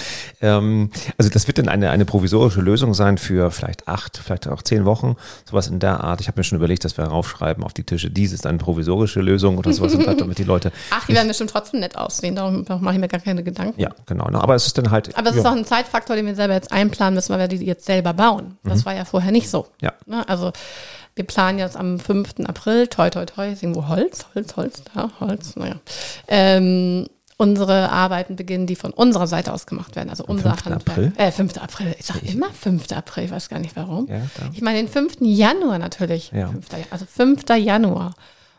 Ähm, 0.42 0.92
also 1.18 1.30
das 1.30 1.48
wird 1.48 1.58
dann 1.58 1.68
eine, 1.68 1.90
eine 1.90 2.06
provisorische 2.06 2.62
Lösung 2.62 2.94
sein 2.94 3.18
für 3.18 3.50
vielleicht 3.50 3.88
acht, 3.88 4.18
vielleicht 4.24 4.48
auch 4.48 4.62
zehn 4.62 4.86
Wochen, 4.86 5.16
sowas 5.50 5.68
in 5.68 5.80
der 5.80 6.04
Art. 6.04 6.22
Ich 6.22 6.28
habe 6.28 6.40
mir 6.40 6.44
schon 6.44 6.58
überlegt, 6.58 6.84
dass 6.86 6.98
wir 6.98 7.06
raufschreiben 7.06 7.64
auf 7.64 7.74
die 7.74 7.84
Tische, 7.84 8.10
dies 8.12 8.34
ist 8.34 8.46
eine 8.46 8.58
provisorische 8.58 9.22
Lösung 9.22 9.58
oder 9.58 9.72
sowas, 9.74 9.96
Art, 10.08 10.20
damit 10.22 10.38
die 10.38 10.44
Leute, 10.44 10.72
Ach, 10.92 11.06
die 11.08 11.14
werden 11.14 11.28
bestimmt 11.30 11.50
trotzdem 11.50 11.80
nett 11.80 11.98
aussehen, 11.98 12.36
darum 12.36 12.66
mache 12.82 12.96
ich 12.96 13.00
mir 13.00 13.08
gar 13.08 13.22
keine 13.22 13.42
Gedanken. 13.44 13.80
ja, 13.80 13.90
genau. 14.06 14.30
Ne? 14.30 14.42
Aber 14.42 14.54
es 14.56 14.68
ist 14.68 14.78
dann 14.78 14.92
halt, 14.92 15.18
Aber 15.18 15.30
es 15.30 15.36
ja, 15.36 15.42
ist 15.42 15.48
auch 15.48 15.56
ein 15.56 15.66
Zeitfaktor, 15.66 16.16
den 16.16 16.26
wir 16.26 16.36
selber 16.36 16.54
jetzt 16.54 16.72
einplanen 16.72 17.16
müssen, 17.16 17.32
weil 17.34 17.40
wir 17.40 17.48
die 17.48 17.66
jetzt 17.66 17.86
selber 17.86 18.14
bauen. 18.14 18.58
Das 18.64 18.86
war 18.86 18.94
ja 18.94 19.06
vorher 19.06 19.32
nicht 19.32 19.50
so. 19.50 19.68
ja. 19.82 19.94
Ne? 20.06 20.28
Also 20.28 20.43
wir 21.16 21.24
planen 21.26 21.60
jetzt 21.60 21.78
am 21.78 22.00
5. 22.00 22.36
April, 22.46 22.88
toi, 22.88 23.10
toi, 23.10 23.26
toi, 23.26 23.52
ist 23.52 23.62
irgendwo 23.64 23.88
Holz, 23.88 24.26
Holz, 24.36 24.56
Holz, 24.58 24.84
da, 24.94 25.10
Holz, 25.20 25.56
naja. 25.56 25.76
Ähm, 26.28 27.08
unsere 27.38 27.90
Arbeiten 27.92 28.36
beginnen, 28.36 28.68
die 28.68 28.76
von 28.76 28.92
unserer 28.92 29.28
Seite 29.28 29.54
aus 29.54 29.66
gemacht 29.66 29.96
werden. 29.96 30.10
Also 30.10 30.24
unser 30.26 30.52
5. 30.56 30.66
Handwerk. 30.66 30.88
April? 30.90 31.14
Äh, 31.18 31.32
5. 31.32 31.58
April. 31.58 31.96
Ich 32.00 32.06
sage 32.06 32.20
immer 32.26 32.50
5. 32.52 32.92
April, 32.92 33.26
ich 33.26 33.32
weiß 33.32 33.50
gar 33.50 33.60
nicht 33.60 33.76
warum. 33.76 34.08
Ja, 34.08 34.22
ich 34.54 34.62
meine 34.62 34.78
den 34.78 34.88
5. 34.88 35.18
Januar 35.22 35.78
natürlich. 35.80 36.32
Ja. 36.32 36.48
5. 36.48 36.72
Ja- 36.72 36.78
Also 36.92 37.06
5. 37.06 37.44
Januar. 37.58 38.14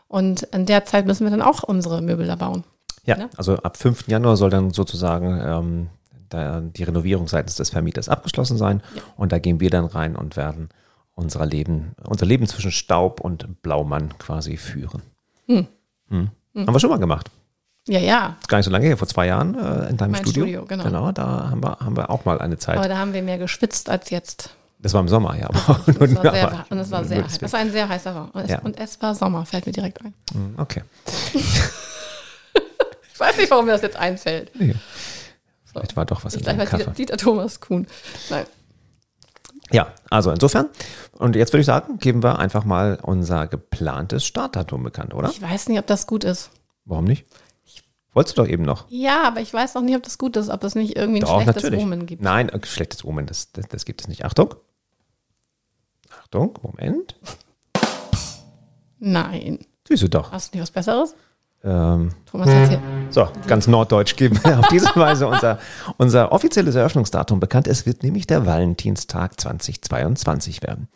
Und 0.07 0.43
in 0.43 0.65
der 0.65 0.85
Zeit 0.85 1.05
müssen 1.07 1.25
wir 1.25 1.31
dann 1.31 1.41
auch 1.41 1.63
unsere 1.63 2.01
Möbel 2.01 2.27
da 2.27 2.35
bauen. 2.35 2.63
Ja, 3.05 3.17
Ne? 3.17 3.29
also 3.37 3.55
ab 3.57 3.77
5. 3.77 4.07
Januar 4.07 4.37
soll 4.37 4.49
dann 4.49 4.71
sozusagen 4.71 5.39
ähm, 5.43 5.87
da 6.29 6.59
die 6.61 6.83
Renovierung 6.83 7.27
seitens 7.27 7.55
des 7.55 7.69
Vermieters 7.69 8.09
abgeschlossen 8.09 8.57
sein. 8.57 8.81
Und 9.15 9.31
da 9.31 9.39
gehen 9.39 9.59
wir 9.59 9.69
dann 9.69 9.85
rein 9.85 10.15
und 10.15 10.35
werden 10.37 10.69
unser 11.15 11.45
Leben, 11.45 11.95
unser 12.03 12.25
Leben 12.25 12.45
zwischen 12.47 12.71
Staub 12.71 13.19
und 13.21 13.61
Blaumann 13.61 14.17
quasi 14.17 14.57
führen. 14.57 15.01
Hm. 15.47 15.67
Hm. 16.09 16.29
Haben 16.55 16.73
wir 16.73 16.79
schon 16.79 16.89
mal 16.89 16.99
gemacht. 16.99 17.29
Ja, 17.87 17.99
ja. 17.99 18.35
Ist 18.41 18.47
gar 18.49 18.57
nicht 18.57 18.65
so 18.65 18.71
lange 18.71 18.85
her, 18.87 18.97
vor 18.97 19.07
zwei 19.07 19.27
Jahren 19.27 19.53
äh, 19.55 19.89
in 19.89 19.97
deinem 19.97 20.11
Mein 20.11 20.21
Studio. 20.23 20.43
Studio, 20.43 20.65
genau. 20.65 20.83
Genau, 20.83 21.11
da 21.11 21.49
haben 21.51 21.63
wir, 21.63 21.77
haben 21.79 21.95
wir 21.95 22.09
auch 22.09 22.25
mal 22.25 22.39
eine 22.39 22.57
Zeit. 22.57 22.77
Aber 22.77 22.87
da 22.87 22.97
haben 22.97 23.13
wir 23.13 23.21
mehr 23.21 23.37
geschwitzt 23.37 23.89
als 23.89 24.09
jetzt. 24.09 24.55
das 24.79 24.93
war 24.93 25.01
im 25.01 25.07
Sommer, 25.07 25.37
ja. 25.37 25.47
Aber 25.49 25.79
Und 25.87 26.01
es 26.11 26.15
war 26.23 26.31
sehr, 26.33 26.65
und 26.69 26.77
es 26.79 26.91
war 26.91 27.05
sehr 27.05 27.23
heiß. 27.23 27.37
Das 27.37 27.53
war 27.53 27.59
ein 27.59 27.71
sehr 27.71 27.87
heißer 27.87 28.13
Sommer. 28.13 28.29
Und 28.33 28.41
es, 28.43 28.49
Ja. 28.49 28.59
und 28.59 28.79
es 28.79 29.01
war 29.01 29.13
Sommer, 29.15 29.45
fällt 29.45 29.65
mir 29.67 29.71
direkt 29.73 30.03
ein. 30.03 30.13
Hm, 30.33 30.55
Okay. 30.57 30.83
Ich 33.13 33.19
weiß 33.21 33.37
nicht, 33.37 33.49
warum 33.49 33.65
mir 33.65 33.71
das 33.71 33.81
jetzt 33.81 33.95
einfällt. 33.95 34.51
Nee. 34.59 34.75
Vielleicht 35.63 35.95
war 35.95 36.05
doch 36.05 36.25
was 36.25 36.33
in 36.35 36.41
Gleich 36.41 36.57
deinem 36.57 36.67
Kaffee. 36.67 36.83
Dieter, 36.83 36.91
Dieter 36.93 37.17
Thomas 37.17 37.61
Kuhn. 37.61 37.87
Nein. 38.29 38.45
Ja, 39.71 39.87
also 40.09 40.31
insofern. 40.31 40.69
Und 41.13 41.35
jetzt 41.35 41.51
würde 41.53 41.61
ich 41.61 41.65
sagen, 41.65 41.97
geben 41.97 42.23
wir 42.23 42.39
einfach 42.39 42.65
mal 42.65 42.99
unser 43.01 43.47
geplantes 43.47 44.25
Startdatum 44.25 44.83
bekannt, 44.83 45.13
oder? 45.13 45.29
Ich 45.29 45.41
weiß 45.41 45.69
nicht, 45.69 45.79
ob 45.79 45.87
das 45.87 46.07
gut 46.07 46.23
ist. 46.23 46.51
Warum 46.85 47.05
nicht? 47.05 47.25
Wolltest 48.13 48.37
du 48.37 48.43
doch 48.43 48.49
eben 48.49 48.63
noch. 48.63 48.85
Ja, 48.87 49.23
aber 49.23 49.41
ich 49.41 49.53
weiß 49.53 49.73
noch 49.73 49.81
nicht, 49.81 49.95
ob 49.95 50.03
das 50.03 50.17
gut 50.17 50.37
ist, 50.37 50.49
ob 50.49 50.63
es 50.63 50.75
nicht 50.75 50.95
irgendwie 50.95 51.19
ein 51.19 51.25
Doch, 51.25 51.41
schlechtes 51.41 51.63
natürlich. 51.63 51.83
Omen 51.83 52.05
gibt. 52.05 52.21
Nein, 52.21 52.47
äh, 52.47 52.59
schlechtes 52.65 53.03
Omen, 53.03 53.25
das, 53.25 53.51
das, 53.51 53.67
das 53.67 53.83
gibt 53.83 54.01
es 54.01 54.07
nicht. 54.07 54.23
Achtung. 54.23 54.55
Achtung, 56.21 56.57
Moment. 56.61 57.17
Nein. 58.99 59.59
Siehst 59.85 60.03
du 60.03 60.09
doch. 60.09 60.31
Hast 60.31 60.53
du 60.53 60.57
nicht 60.57 60.63
was 60.63 60.71
Besseres? 60.71 61.15
Ähm, 61.63 62.11
Thomas 62.25 62.47
erzähl. 62.47 62.79
So, 63.15 63.29
ganz 63.47 63.65
norddeutsch 63.65 64.17
geben 64.17 64.37
wir 64.43 64.59
auf 64.59 64.67
diese 64.67 64.93
Weise 64.95 65.25
unser, 65.27 65.57
unser 65.95 66.33
offizielles 66.33 66.75
Eröffnungsdatum 66.75 67.39
bekannt. 67.39 67.65
Es 67.65 67.85
wird 67.85 68.03
nämlich 68.03 68.27
der 68.27 68.45
Valentinstag 68.45 69.39
2022 69.39 70.61
werden. 70.61 70.89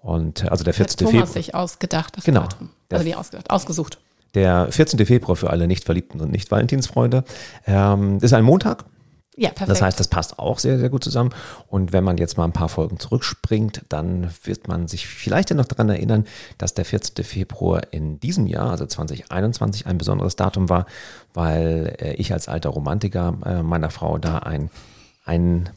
Und 0.00 0.44
äh, 0.44 0.48
also 0.48 0.64
der 0.64 0.72
Hat 0.72 0.76
14. 0.76 0.96
Thomas 0.98 1.12
Februar. 1.12 1.26
sich 1.26 1.54
ausgedacht, 1.54 2.16
das 2.16 2.24
Genau. 2.24 2.40
Datum. 2.40 2.70
Also 2.90 3.04
nicht 3.04 3.16
ausgedacht, 3.18 3.50
ausgesucht. 3.50 3.98
Der 4.34 4.72
14. 4.72 5.04
Februar 5.04 5.36
für 5.36 5.50
alle 5.50 5.66
Nicht-Verliebten 5.66 6.20
und 6.22 6.32
Nicht-Valentinsfreunde. 6.32 7.24
Ähm, 7.66 8.18
ist 8.22 8.32
ein 8.32 8.44
Montag. 8.44 8.84
Ja, 9.38 9.50
perfekt. 9.50 9.70
Das 9.70 9.82
heißt, 9.82 10.00
das 10.00 10.08
passt 10.08 10.40
auch 10.40 10.58
sehr, 10.58 10.80
sehr 10.80 10.88
gut 10.88 11.04
zusammen. 11.04 11.30
Und 11.68 11.92
wenn 11.92 12.02
man 12.02 12.18
jetzt 12.18 12.36
mal 12.36 12.44
ein 12.44 12.52
paar 12.52 12.68
Folgen 12.68 12.98
zurückspringt, 12.98 13.82
dann 13.88 14.30
wird 14.42 14.66
man 14.66 14.88
sich 14.88 15.06
vielleicht 15.06 15.50
ja 15.50 15.56
noch 15.56 15.66
daran 15.66 15.88
erinnern, 15.88 16.26
dass 16.58 16.74
der 16.74 16.84
14. 16.84 17.24
Februar 17.24 17.82
in 17.92 18.18
diesem 18.18 18.48
Jahr, 18.48 18.70
also 18.70 18.84
2021, 18.84 19.86
ein 19.86 19.96
besonderes 19.96 20.34
Datum 20.34 20.68
war, 20.68 20.86
weil 21.34 21.94
äh, 22.00 22.14
ich 22.14 22.32
als 22.32 22.48
alter 22.48 22.70
Romantiker 22.70 23.38
äh, 23.44 23.62
meiner 23.62 23.90
Frau 23.90 24.18
da 24.18 24.38
ein, 24.38 24.70
ein, 25.24 25.68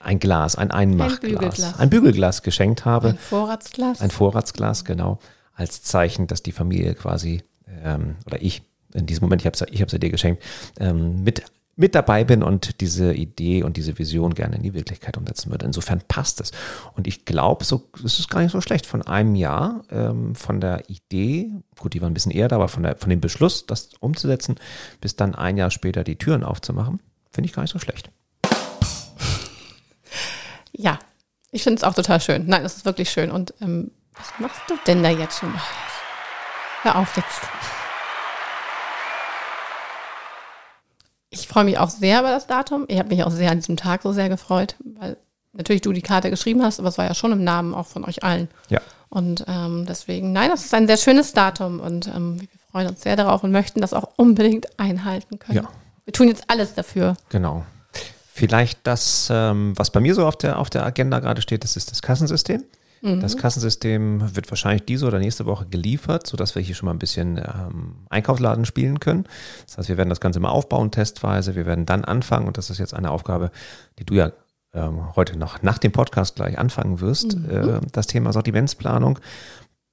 ein 0.00 0.18
Glas, 0.18 0.56
ein 0.56 0.72
Einmachglas, 0.72 1.20
Bügelglas. 1.20 1.78
ein 1.78 1.90
Bügelglas 1.90 2.42
geschenkt 2.42 2.84
habe. 2.84 3.10
ein 3.10 3.18
Vorratsglas. 3.18 4.00
Ein 4.00 4.10
Vorratsglas, 4.10 4.84
genau, 4.84 5.20
als 5.54 5.84
Zeichen, 5.84 6.26
dass 6.26 6.42
die 6.42 6.52
Familie 6.52 6.96
quasi, 6.96 7.44
ähm, 7.84 8.16
oder 8.26 8.42
ich 8.42 8.62
in 8.94 9.06
diesem 9.06 9.24
Moment, 9.24 9.42
ich 9.42 9.46
habe 9.46 9.54
es 9.54 9.62
ich 9.70 9.82
hab's 9.82 9.92
ja 9.92 9.98
dir 9.98 10.10
geschenkt, 10.10 10.42
ähm, 10.80 11.22
mit, 11.22 11.44
mit 11.78 11.94
dabei 11.94 12.24
bin 12.24 12.42
und 12.42 12.80
diese 12.80 13.14
Idee 13.14 13.62
und 13.62 13.76
diese 13.76 13.96
Vision 13.98 14.34
gerne 14.34 14.56
in 14.56 14.64
die 14.64 14.74
Wirklichkeit 14.74 15.16
umsetzen 15.16 15.52
würde. 15.52 15.64
Insofern 15.64 16.02
passt 16.08 16.40
es. 16.40 16.50
Und 16.94 17.06
ich 17.06 17.24
glaube, 17.24 17.64
so, 17.64 17.88
es 18.04 18.18
ist 18.18 18.28
gar 18.28 18.42
nicht 18.42 18.50
so 18.50 18.60
schlecht. 18.60 18.84
Von 18.84 19.02
einem 19.02 19.36
Jahr, 19.36 19.84
ähm, 19.90 20.34
von 20.34 20.60
der 20.60 20.90
Idee, 20.90 21.52
gut, 21.78 21.94
die 21.94 22.00
war 22.00 22.10
ein 22.10 22.14
bisschen 22.14 22.32
eher 22.32 22.48
da, 22.48 22.56
aber 22.56 22.66
von, 22.66 22.82
der, 22.82 22.96
von 22.96 23.10
dem 23.10 23.20
Beschluss, 23.20 23.64
das 23.64 23.90
umzusetzen, 24.00 24.56
bis 25.00 25.14
dann 25.14 25.36
ein 25.36 25.56
Jahr 25.56 25.70
später 25.70 26.02
die 26.02 26.16
Türen 26.16 26.42
aufzumachen, 26.42 27.00
finde 27.30 27.46
ich 27.46 27.54
gar 27.54 27.62
nicht 27.62 27.72
so 27.72 27.78
schlecht. 27.78 28.10
Ja, 30.80 31.00
ich 31.50 31.64
finde 31.64 31.78
es 31.78 31.82
auch 31.82 31.94
total 31.94 32.20
schön. 32.20 32.46
Nein, 32.46 32.64
es 32.64 32.76
ist 32.76 32.84
wirklich 32.84 33.10
schön. 33.10 33.32
Und 33.32 33.52
ähm, 33.60 33.90
was 34.12 34.28
machst 34.38 34.60
du 34.68 34.74
denn 34.86 35.02
da 35.02 35.10
jetzt 35.10 35.40
schon? 35.40 35.52
Hör 36.82 36.96
auf 36.96 37.16
jetzt. 37.16 37.77
Ich 41.30 41.46
freue 41.46 41.64
mich 41.64 41.78
auch 41.78 41.90
sehr 41.90 42.20
über 42.20 42.30
das 42.30 42.46
Datum. 42.46 42.84
Ich 42.88 42.98
habe 42.98 43.10
mich 43.10 43.22
auch 43.22 43.30
sehr 43.30 43.50
an 43.50 43.58
diesem 43.58 43.76
Tag 43.76 44.02
so 44.02 44.12
sehr 44.12 44.28
gefreut, 44.28 44.76
weil 44.98 45.16
natürlich 45.52 45.82
du 45.82 45.92
die 45.92 46.02
Karte 46.02 46.30
geschrieben 46.30 46.62
hast, 46.62 46.78
aber 46.78 46.88
es 46.88 46.98
war 46.98 47.04
ja 47.04 47.14
schon 47.14 47.32
im 47.32 47.44
Namen 47.44 47.74
auch 47.74 47.86
von 47.86 48.04
euch 48.04 48.22
allen. 48.22 48.48
Ja. 48.70 48.80
Und 49.10 49.44
ähm, 49.46 49.86
deswegen, 49.86 50.32
nein, 50.32 50.50
das 50.50 50.64
ist 50.64 50.74
ein 50.74 50.86
sehr 50.86 50.96
schönes 50.96 51.32
Datum 51.32 51.80
und 51.80 52.08
ähm, 52.08 52.40
wir 52.40 52.48
freuen 52.70 52.88
uns 52.88 53.02
sehr 53.02 53.16
darauf 53.16 53.42
und 53.42 53.52
möchten 53.52 53.80
das 53.80 53.94
auch 53.94 54.10
unbedingt 54.16 54.78
einhalten 54.78 55.38
können. 55.38 55.58
Ja. 55.58 55.70
Wir 56.04 56.12
tun 56.12 56.28
jetzt 56.28 56.44
alles 56.48 56.74
dafür. 56.74 57.16
Genau. 57.28 57.64
Vielleicht 58.32 58.78
das, 58.84 59.28
ähm, 59.30 59.72
was 59.76 59.90
bei 59.90 60.00
mir 60.00 60.14
so 60.14 60.26
auf 60.26 60.36
der, 60.36 60.58
auf 60.58 60.70
der 60.70 60.84
Agenda 60.84 61.18
gerade 61.18 61.42
steht, 61.42 61.64
das 61.64 61.76
ist 61.76 61.90
das 61.90 62.02
Kassensystem. 62.02 62.62
Das 63.02 63.36
Kassensystem 63.36 64.34
wird 64.34 64.50
wahrscheinlich 64.50 64.84
diese 64.84 65.06
oder 65.06 65.18
nächste 65.18 65.46
Woche 65.46 65.66
geliefert, 65.66 66.26
sodass 66.26 66.54
wir 66.54 66.62
hier 66.62 66.74
schon 66.74 66.86
mal 66.86 66.92
ein 66.92 66.98
bisschen 66.98 67.38
ähm, 67.38 67.94
Einkaufsladen 68.10 68.64
spielen 68.64 69.00
können. 69.00 69.24
Das 69.66 69.78
heißt, 69.78 69.88
wir 69.88 69.96
werden 69.96 70.08
das 70.08 70.20
Ganze 70.20 70.40
mal 70.40 70.50
aufbauen, 70.50 70.90
testweise. 70.90 71.54
Wir 71.54 71.66
werden 71.66 71.86
dann 71.86 72.04
anfangen, 72.04 72.46
und 72.46 72.58
das 72.58 72.70
ist 72.70 72.78
jetzt 72.78 72.94
eine 72.94 73.10
Aufgabe, 73.10 73.50
die 73.98 74.04
du 74.04 74.14
ja 74.14 74.32
ähm, 74.74 75.14
heute 75.16 75.38
noch 75.38 75.62
nach 75.62 75.78
dem 75.78 75.92
Podcast 75.92 76.36
gleich 76.36 76.58
anfangen 76.58 77.00
wirst, 77.00 77.34
äh, 77.34 77.80
das 77.92 78.06
Thema 78.06 78.32
Sortimentsplanung. 78.32 79.18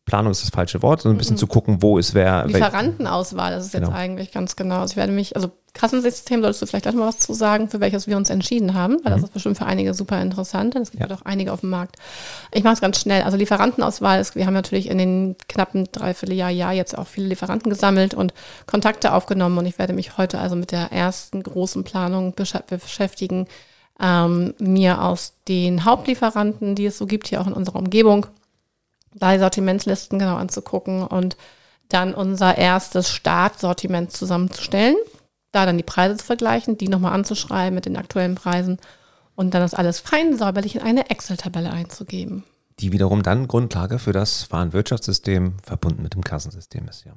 Planung 0.06 0.32
ist 0.32 0.44
das 0.44 0.52
falsche 0.52 0.84
Wort, 0.84 1.02
so 1.02 1.10
ein 1.10 1.18
bisschen 1.18 1.36
zu 1.36 1.48
gucken, 1.48 1.82
wo 1.82 1.98
ist 1.98 2.14
wer. 2.14 2.46
Lieferantenauswahl, 2.46 3.52
das 3.54 3.66
ist 3.66 3.74
jetzt 3.74 3.86
Genau. 3.86 3.96
eigentlich 3.98 4.32
ganz 4.32 4.56
genau. 4.56 4.82
Also 4.82 4.92
ich 4.92 4.98
werde 4.98 5.12
mich, 5.12 5.36
also 5.36 5.50
Kassensystem 5.74 6.42
solltest 6.42 6.62
du 6.62 6.68
vielleicht 6.68 6.88
auch 6.88 6.94
mal 6.94 7.08
was 7.08 7.18
zu 7.18 7.34
sagen, 7.34 7.70
für 7.70 7.80
welches 7.80 8.06
wir 8.06 8.16
uns 8.16 8.30
entschieden 8.30 8.76
haben, 8.76 8.98
weil 9.04 9.14
das 9.14 9.24
ist 9.24 9.34
bestimmt 9.34 9.58
für 9.58 9.66
einige 9.66 9.96
super 9.96 10.22
interessant. 10.22 10.76
Es 10.76 10.92
gibt 10.92 11.02
ja. 11.04 11.10
Ja. 11.10 11.16
doch 11.16 11.26
einige 11.26 11.52
auf 11.52 11.62
dem 11.62 11.72
Markt. 11.72 11.96
Ich 12.54 12.64
mache 12.64 12.76
es 12.76 12.82
ganz 12.82 13.00
schnell. 13.02 13.24
Also 13.24 13.36
Lieferantenauswahl 13.36 14.22
ist, 14.22 14.36
wir 14.36 14.46
haben 14.46 14.54
natürlich 14.54 14.90
in 14.90 15.00
den 15.00 15.36
knappen 15.50 15.86
Dreivierteljahr, 15.92 16.52
Jahr 16.52 16.72
jetzt 16.72 16.96
auch 16.98 17.08
viele 17.08 17.28
Lieferanten 17.28 17.72
gesammelt 17.72 18.14
und 18.14 18.34
Kontakte 18.68 19.12
aufgenommen 19.12 19.58
und 19.58 19.66
ich 19.66 19.80
werde 19.80 19.94
mich 19.94 20.18
heute 20.20 20.38
also 20.40 20.56
mit 20.56 20.72
der 20.72 20.92
ersten 20.92 21.42
großen 21.42 21.84
Planung 21.84 22.34
besch 22.34 22.54
beschäftigen, 22.70 23.48
ähm, 24.00 24.54
mir 24.60 25.02
aus 25.02 25.34
den 25.48 25.84
Hauptlieferanten, 25.84 26.76
die 26.76 26.86
es 26.86 26.98
so 27.00 27.06
gibt 27.08 27.28
hier 27.28 27.42
auch 27.42 27.48
in 27.48 27.54
unserer 27.54 27.80
Umgebung, 27.80 28.28
drei 29.16 29.40
Sortimentslisten 29.40 30.20
genau 30.20 30.36
anzugucken 30.36 31.04
und 31.04 31.38
dann 31.90 32.14
unser 32.14 32.58
erstes 32.58 33.10
Startsortiment 33.10 34.12
zusammenzustellen, 34.12 34.96
da 35.52 35.66
dann 35.66 35.78
die 35.78 35.84
Preise 35.84 36.18
zu 36.18 36.26
vergleichen, 36.26 36.78
die 36.78 36.88
nochmal 36.88 37.14
anzuschreiben 37.14 37.76
mit 37.76 37.86
den 37.86 37.98
aktuellen 37.98 38.36
Preisen 38.36 38.80
und 39.36 39.54
dann 39.54 39.62
das 39.62 39.74
alles 39.74 40.00
fein 40.00 40.38
säuberlich 40.38 40.76
in 40.76 40.82
eine 40.82 41.10
Excel-Tabelle 41.10 41.72
einzugeben. 41.72 42.44
die 42.80 42.92
wiederum 42.92 43.24
dann 43.24 43.48
Grundlage 43.48 44.00
für 44.00 44.12
das 44.12 44.52
Warenwirtschaftssystem 44.52 45.54
verbunden 45.64 46.04
mit 46.04 46.14
dem 46.14 46.24
Kassensystem 46.24 46.88
ist. 46.90 47.06
Ja. 47.06 47.14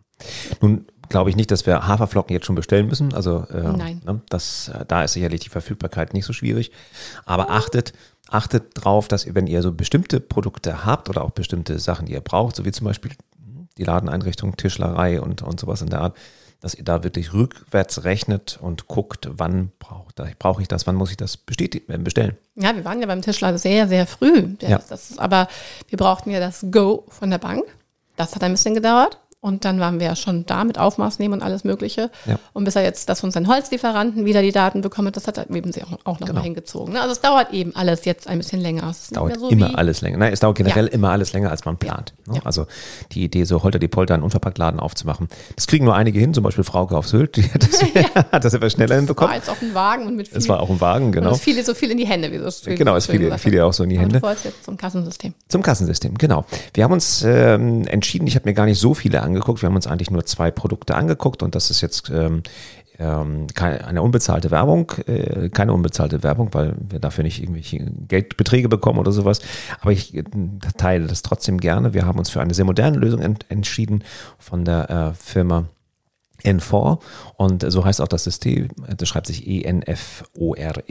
Nun 0.61 0.87
glaube 1.09 1.31
ich 1.31 1.37
nicht, 1.37 1.51
dass 1.51 1.67
wir 1.67 1.87
Haferflocken 1.87 2.35
jetzt 2.35 2.47
schon 2.47 2.55
bestellen 2.55 2.87
müssen. 2.87 3.15
Also 3.15 3.47
äh, 3.51 3.73
Nein. 3.77 4.03
Ne, 4.05 4.21
das, 4.29 4.69
äh, 4.69 4.85
da 4.87 5.05
ist 5.05 5.13
sicherlich 5.13 5.41
die 5.41 5.49
Verfügbarkeit 5.49 6.15
nicht 6.15 6.25
so 6.25 6.33
schwierig. 6.33 6.71
Aber 7.25 7.51
achtet, 7.51 7.93
achtet 8.29 8.71
drauf, 8.75 9.09
dass 9.09 9.27
ihr, 9.27 9.35
wenn 9.35 9.47
ihr 9.47 9.63
so 9.63 9.73
bestimmte 9.73 10.21
Produkte 10.21 10.85
habt 10.85 11.09
oder 11.09 11.23
auch 11.23 11.31
bestimmte 11.31 11.79
Sachen, 11.79 12.07
die 12.07 12.13
ihr 12.13 12.21
braucht, 12.21 12.57
so 12.57 12.65
wie 12.65 12.73
zum 12.73 12.87
Beispiel 12.87 13.13
die 13.77 13.85
Ladeneinrichtung, 13.85 14.57
Tischlerei 14.57 15.21
und, 15.21 15.43
und 15.43 15.61
sowas 15.61 15.83
in 15.83 15.91
der 15.91 16.01
Art, 16.01 16.17
dass 16.61 16.75
ihr 16.75 16.85
da 16.85 17.05
wirklich 17.05 17.33
rückwärts 17.33 18.05
rechnet 18.05 18.59
und 18.61 18.89
guckt, 18.89 19.29
wann 19.31 19.71
brauche 19.79 20.63
ich 20.63 20.69
das, 20.69 20.87
wann 20.87 20.97
muss 20.97 21.11
ich 21.11 21.17
das 21.17 21.37
bestätigen, 21.37 21.93
äh, 21.93 21.99
bestellen. 21.99 22.37
Ja, 22.57 22.75
wir 22.75 22.85
waren 22.85 23.01
ja 23.01 23.07
beim 23.07 23.23
Tischler 23.23 23.57
sehr, 23.59 23.87
sehr 23.87 24.07
früh. 24.07 24.57
Ja. 24.61 24.79
ist, 24.79 24.91
das 24.91 25.11
ist, 25.11 25.21
aber 25.21 25.49
wir 25.89 25.97
brauchten 25.97 26.31
ja 26.31 26.41
das 26.41 26.67
Go 26.71 27.05
von 27.09 27.31
der 27.31 27.39
Bank. 27.39 27.65
Das 28.17 28.35
hat 28.35 28.43
ein 28.43 28.53
bisschen 28.53 28.75
gedauert. 28.75 29.19
Und 29.41 29.65
dann 29.65 29.79
waren 29.79 30.01
wir 30.01 30.07
ja 30.09 30.17
schon 30.17 30.47
da 30.47 30.65
mit 30.65 30.79
Aufmaß 30.79 31.21
nehmen 31.21 31.35
und 31.35 31.43
alles 31.43 31.63
Mögliche. 31.63 32.11
Ja. 32.27 32.41
Und 32.55 32.65
bis 32.65 32.75
er 32.75 32.83
jetzt 32.83 33.09
von 33.21 33.31
seinen 33.31 33.47
Holzlieferanten 33.47 34.25
wieder 34.25 34.43
die 34.43 34.51
Daten 34.51 34.81
bekommt, 34.81 35.17
das 35.17 35.29
hat 35.29 35.39
er 35.39 35.49
eben 35.49 35.73
sie 35.73 35.85
auch, 35.85 35.93
auch 36.05 36.19
noch 36.19 36.27
Genau. 36.27 36.41
mal 36.41 36.45
hingezogen. 36.45 36.93
ne? 36.95 37.01
Also 37.01 37.13
es 37.13 37.21
dauert 37.21 37.53
eben 37.53 37.75
alles 37.77 38.05
jetzt 38.05 38.27
ein 38.27 38.39
bisschen 38.39 38.61
länger. 38.61 38.89
Es 38.91 39.11
nicht 39.13 39.17
dauert 39.17 39.39
so 39.39 39.49
immer 39.49 39.79
alles 39.79 40.01
länger. 40.01 40.19
Nein, 40.19 40.33
es 40.33 40.41
dauert 40.41 40.57
generell 40.57 40.87
Ja. 40.87 40.93
immer 40.93 41.11
alles 41.11 41.33
länger, 41.33 41.51
als 41.51 41.65
man 41.65 41.77
plant. 41.77 42.15
ne? 42.27 42.35
Ja. 42.37 42.41
Also 42.45 42.67
die 43.13 43.23
Idee, 43.23 43.45
so 43.45 43.63
holter 43.63 43.79
die 43.79 43.87
Polter 43.87 44.15
einen 44.15 44.25
Unverpacktladen 44.25 44.81
aufzumachen, 44.81 45.29
das 45.55 45.69
kriegen 45.69 45.85
nur 45.85 45.95
einige 45.95 46.19
hin, 46.19 46.35
zum 46.35 46.43
Beispiel 46.43 46.65
Frauke 46.65 46.97
auf 46.97 47.07
Sylt, 47.07 47.37
die 47.37 47.45
hat 47.45 47.63
das, 47.63 47.81
hat 48.33 48.45
das 48.45 48.55
etwas 48.55 48.73
schneller 48.73 48.91
war 48.91 48.97
hinbekommen. 48.97 49.35
jetzt 49.37 49.49
auf 49.49 49.61
dem 49.61 49.73
Wagen 49.73 50.07
und 50.09 50.17
mit 50.17 50.27
viel, 50.27 50.39
Es 50.39 50.49
war 50.49 50.59
auch 50.61 50.69
ein 50.71 50.81
Wagen, 50.81 51.07
und 51.07 51.13
genau. 51.13 51.31
es 51.31 51.41
fiel 51.41 51.57
ihr 51.57 51.65
so 51.65 51.75
viel 51.75 51.93
in 51.93 51.99
die 51.99 52.07
Hände, 52.09 52.33
wie 52.33 52.39
so 52.39 52.51
schön 52.51 52.75
Genau, 52.75 52.97
es 52.97 53.07
fiel, 53.07 53.21
gesagt 53.21 53.45
ja 53.47 53.65
auch 53.65 53.73
so 53.73 53.85
in 53.85 53.91
die 53.91 53.97
Und 53.99 54.03
Hände. 54.03 54.21
wolltest 54.23 54.47
jetzt 54.47 54.65
zum 54.65 54.77
Kassensystem. 54.77 55.33
Zum 55.49 55.63
Kassensystem, 55.63 56.19
genau. 56.19 56.45
Wir 56.75 56.83
haben 56.83 56.93
uns 56.93 57.23
ähm, 57.25 57.87
entschieden, 57.87 58.27
ich 58.27 58.35
habe 58.35 58.49
mir 58.49 58.55
gar 58.55 58.65
nicht 58.67 58.81
so 58.81 58.95
viele 58.95 59.23
angeguckt, 59.39 59.63
wir 59.63 59.69
haben 59.69 59.77
uns 59.77 59.87
eigentlich 59.87 60.11
nur 60.11 60.25
zwei 60.27 60.51
Produkte 60.51 60.95
angeguckt 60.95 61.43
und 61.43 61.55
das 61.55 61.71
ist 61.71 61.81
jetzt 61.81 62.11
ähm, 62.11 62.43
ähm, 62.99 63.47
keine, 63.55 63.87
eine 63.87 64.03
unbezahlte 64.03 64.51
Werbung, 64.51 64.93
äh, 65.07 65.49
keine 65.51 65.73
unbezahlte 65.73 66.23
Werbung, 66.23 66.53
weil 66.53 66.75
wir 66.79 66.99
dafür 66.99 67.23
nicht 67.25 67.41
irgendwelche 67.41 67.79
Geldbeträge 68.09 68.69
bekommen 68.69 68.99
oder 68.99 69.13
sowas. 69.13 69.41
Aber 69.81 69.93
ich 69.93 70.15
äh, 70.17 70.25
teile 70.77 71.07
das 71.07 71.23
trotzdem 71.23 71.59
gerne. 71.59 71.95
Wir 71.95 72.07
haben 72.07 72.19
uns 72.19 72.31
für 72.31 72.41
eine 72.41 72.55
sehr 72.55 72.65
moderne 72.65 72.99
Lösung 72.99 73.21
ent 73.21 73.47
entschieden 73.49 74.03
von 74.39 74.65
der 74.65 74.91
äh, 74.91 75.15
Firma 75.15 75.67
N4 76.45 77.01
und 77.37 77.65
so 77.69 77.85
heißt 77.85 78.01
auch 78.01 78.09
das 78.09 78.25
System, 78.25 78.69
das 78.97 79.09
schreibt 79.09 79.27
sich 79.27 79.45
ENFORE. 79.47 80.85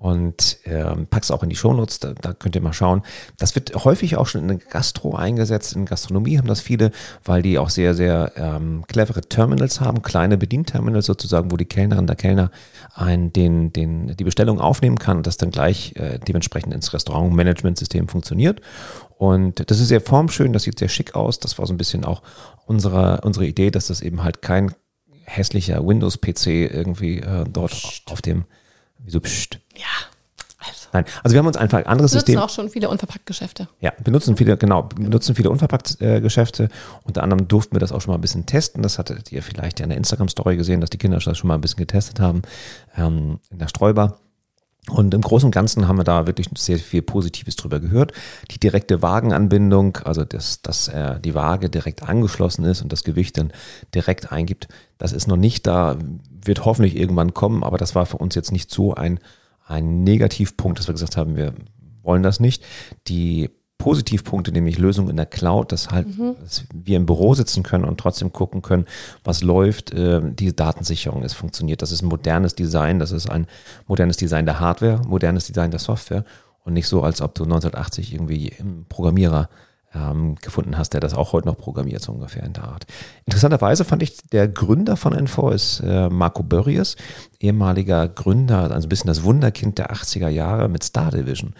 Und 0.00 0.56
ähm, 0.64 1.06
pack's 1.10 1.30
auch 1.30 1.42
in 1.42 1.50
die 1.50 1.56
Shownotes, 1.56 2.00
da, 2.00 2.14
da 2.14 2.32
könnt 2.32 2.54
ihr 2.54 2.62
mal 2.62 2.72
schauen. 2.72 3.02
Das 3.36 3.54
wird 3.54 3.84
häufig 3.84 4.16
auch 4.16 4.26
schon 4.26 4.40
in 4.40 4.48
der 4.48 4.56
Gastro 4.56 5.14
eingesetzt. 5.14 5.76
In 5.76 5.84
Gastronomie 5.84 6.38
haben 6.38 6.48
das 6.48 6.62
viele, 6.62 6.90
weil 7.22 7.42
die 7.42 7.58
auch 7.58 7.68
sehr, 7.68 7.92
sehr 7.92 8.32
ähm, 8.36 8.84
clevere 8.88 9.20
Terminals 9.20 9.82
haben, 9.82 10.00
kleine 10.00 10.38
Bedienterminals 10.38 11.04
sozusagen, 11.04 11.50
wo 11.50 11.58
die 11.58 11.66
Kellnerin, 11.66 12.06
der 12.06 12.16
Kellner 12.16 12.50
ein, 12.94 13.30
den, 13.34 13.74
den, 13.74 14.16
die 14.16 14.24
Bestellung 14.24 14.58
aufnehmen 14.58 14.98
kann 14.98 15.18
und 15.18 15.26
das 15.26 15.36
dann 15.36 15.50
gleich 15.50 15.94
äh, 15.96 16.18
dementsprechend 16.18 16.72
ins 16.72 16.94
Restaurant-Management-System 16.94 18.08
funktioniert. 18.08 18.62
Und 19.18 19.70
das 19.70 19.80
ist 19.80 19.88
sehr 19.88 20.00
formschön, 20.00 20.54
das 20.54 20.62
sieht 20.62 20.78
sehr 20.78 20.88
schick 20.88 21.14
aus. 21.14 21.40
Das 21.40 21.58
war 21.58 21.66
so 21.66 21.74
ein 21.74 21.78
bisschen 21.78 22.06
auch 22.06 22.22
unsere, 22.64 23.20
unsere 23.20 23.44
Idee, 23.44 23.70
dass 23.70 23.88
das 23.88 24.00
eben 24.00 24.24
halt 24.24 24.40
kein 24.40 24.74
hässlicher 25.24 25.86
Windows-PC 25.86 26.46
irgendwie 26.46 27.18
äh, 27.18 27.44
dort 27.46 27.72
Psst. 27.72 28.10
auf 28.10 28.22
dem, 28.22 28.46
wieso 29.04 29.20
pst. 29.20 29.60
Ja. 29.80 29.86
Also. 30.58 30.88
Nein, 30.92 31.04
also 31.22 31.34
wir 31.34 31.38
haben 31.38 31.46
uns 31.46 31.56
einfach 31.56 31.78
ein 31.78 31.86
anderes 31.86 32.10
benutzen 32.10 32.26
System. 32.26 32.38
auch 32.38 32.50
schon 32.50 32.68
viele 32.68 32.90
Unverpackt-Geschäfte. 32.90 33.68
Ja, 33.80 33.92
benutzen 34.04 34.36
viele, 34.36 34.58
genau, 34.58 34.82
benutzen 34.82 35.34
viele 35.34 35.48
Unverpackt-Geschäfte. 35.50 36.68
Unter 37.02 37.22
anderem 37.22 37.48
durften 37.48 37.74
wir 37.74 37.80
das 37.80 37.92
auch 37.92 38.02
schon 38.02 38.12
mal 38.12 38.18
ein 38.18 38.20
bisschen 38.20 38.44
testen. 38.44 38.82
Das 38.82 38.98
hattet 38.98 39.32
ihr 39.32 39.42
vielleicht 39.42 39.80
ja 39.80 39.84
in 39.84 39.90
der 39.90 39.98
Instagram-Story 39.98 40.56
gesehen, 40.56 40.82
dass 40.82 40.90
die 40.90 40.98
Kinder 40.98 41.18
das 41.18 41.38
schon 41.38 41.48
mal 41.48 41.54
ein 41.54 41.62
bisschen 41.62 41.78
getestet 41.78 42.20
haben 42.20 42.42
ähm, 42.96 43.40
in 43.50 43.58
der 43.58 43.68
Streubar. 43.68 44.18
Und 44.88 45.14
im 45.14 45.20
Großen 45.20 45.46
und 45.46 45.52
Ganzen 45.52 45.86
haben 45.88 45.98
wir 45.98 46.04
da 46.04 46.26
wirklich 46.26 46.48
sehr 46.56 46.78
viel 46.78 47.02
Positives 47.02 47.56
drüber 47.56 47.80
gehört. 47.80 48.12
Die 48.50 48.58
direkte 48.58 49.02
Wagenanbindung, 49.02 49.98
also 50.04 50.24
dass, 50.24 50.62
dass 50.62 50.88
äh, 50.88 51.20
die 51.20 51.34
Waage 51.34 51.70
direkt 51.70 52.02
angeschlossen 52.02 52.64
ist 52.64 52.82
und 52.82 52.90
das 52.92 53.04
Gewicht 53.04 53.38
dann 53.38 53.52
direkt 53.94 54.32
eingibt, 54.32 54.68
das 54.98 55.12
ist 55.12 55.28
noch 55.28 55.36
nicht 55.36 55.66
da, 55.66 55.96
wird 56.44 56.64
hoffentlich 56.64 56.96
irgendwann 56.96 57.34
kommen, 57.34 57.62
aber 57.62 57.78
das 57.78 57.94
war 57.94 58.06
für 58.06 58.16
uns 58.16 58.34
jetzt 58.34 58.52
nicht 58.52 58.70
so 58.70 58.94
ein, 58.94 59.20
ein 59.70 60.02
Negativpunkt, 60.02 60.78
dass 60.78 60.88
wir 60.88 60.94
gesagt 60.94 61.16
haben, 61.16 61.36
wir 61.36 61.54
wollen 62.02 62.22
das 62.22 62.40
nicht. 62.40 62.64
Die 63.06 63.50
Positivpunkte, 63.78 64.52
nämlich 64.52 64.78
Lösungen 64.78 65.08
in 65.08 65.16
der 65.16 65.26
Cloud, 65.26 65.72
dass 65.72 65.90
halt 65.90 66.06
mhm. 66.18 66.34
dass 66.40 66.64
wir 66.72 66.98
im 66.98 67.06
Büro 67.06 67.34
sitzen 67.34 67.62
können 67.62 67.84
und 67.84 67.98
trotzdem 67.98 68.30
gucken 68.30 68.60
können, 68.60 68.84
was 69.24 69.42
läuft. 69.42 69.92
Äh, 69.94 70.20
die 70.32 70.54
Datensicherung, 70.54 71.22
es 71.22 71.32
funktioniert. 71.32 71.80
Das 71.80 71.90
ist 71.90 72.02
ein 72.02 72.08
modernes 72.08 72.54
Design, 72.54 72.98
das 72.98 73.10
ist 73.10 73.30
ein 73.30 73.46
modernes 73.86 74.18
Design 74.18 74.44
der 74.44 74.60
Hardware, 74.60 75.00
modernes 75.06 75.46
Design 75.46 75.70
der 75.70 75.80
Software 75.80 76.24
und 76.64 76.74
nicht 76.74 76.88
so, 76.88 77.02
als 77.02 77.22
ob 77.22 77.34
du 77.34 77.44
1980 77.44 78.12
irgendwie 78.12 78.48
im 78.48 78.84
Programmierer 78.88 79.48
ähm, 79.94 80.36
gefunden 80.36 80.78
hast, 80.78 80.92
der 80.92 81.00
das 81.00 81.14
auch 81.14 81.32
heute 81.32 81.48
noch 81.48 81.56
programmiert, 81.56 82.02
so 82.02 82.12
ungefähr 82.12 82.44
in 82.44 82.52
der 82.52 82.64
Art. 82.64 82.86
Interessanterweise 83.24 83.84
fand 83.84 84.02
ich, 84.02 84.16
der 84.32 84.48
Gründer 84.48 84.96
von 84.96 85.14
N4 85.14 85.52
ist 85.52 85.80
äh, 85.80 86.08
Marco 86.08 86.42
Börries, 86.42 86.96
ehemaliger 87.40 88.08
Gründer, 88.08 88.70
also 88.70 88.86
ein 88.86 88.88
bisschen 88.88 89.08
das 89.08 89.22
Wunderkind 89.24 89.78
der 89.78 89.92
80er 89.92 90.28
Jahre 90.28 90.68
mit 90.68 90.84
Star 90.84 91.10
Division. 91.10 91.54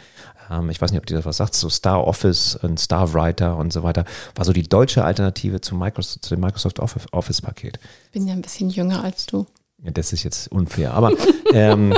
Ähm, 0.50 0.70
ich 0.70 0.80
weiß 0.80 0.92
nicht, 0.92 1.00
ob 1.00 1.06
dir 1.06 1.16
das 1.16 1.24
was 1.24 1.38
sagt, 1.38 1.54
so 1.54 1.68
Star 1.68 2.06
Office 2.06 2.56
und 2.56 2.78
Star 2.78 3.12
Writer 3.14 3.56
und 3.56 3.72
so 3.72 3.82
weiter, 3.82 4.04
war 4.34 4.44
so 4.44 4.52
die 4.52 4.68
deutsche 4.68 5.04
Alternative 5.04 5.60
zu, 5.60 5.74
Microsoft, 5.74 6.24
zu 6.24 6.34
dem 6.34 6.40
Microsoft 6.40 6.78
Office-Paket. 6.78 7.80
Ich 8.06 8.10
bin 8.12 8.26
ja 8.26 8.34
ein 8.34 8.42
bisschen 8.42 8.70
jünger 8.70 9.02
als 9.02 9.26
du. 9.26 9.46
Ja, 9.82 9.90
das 9.90 10.12
ist 10.12 10.22
jetzt 10.22 10.52
unfair, 10.52 10.94
aber 10.94 11.12
ähm, 11.52 11.94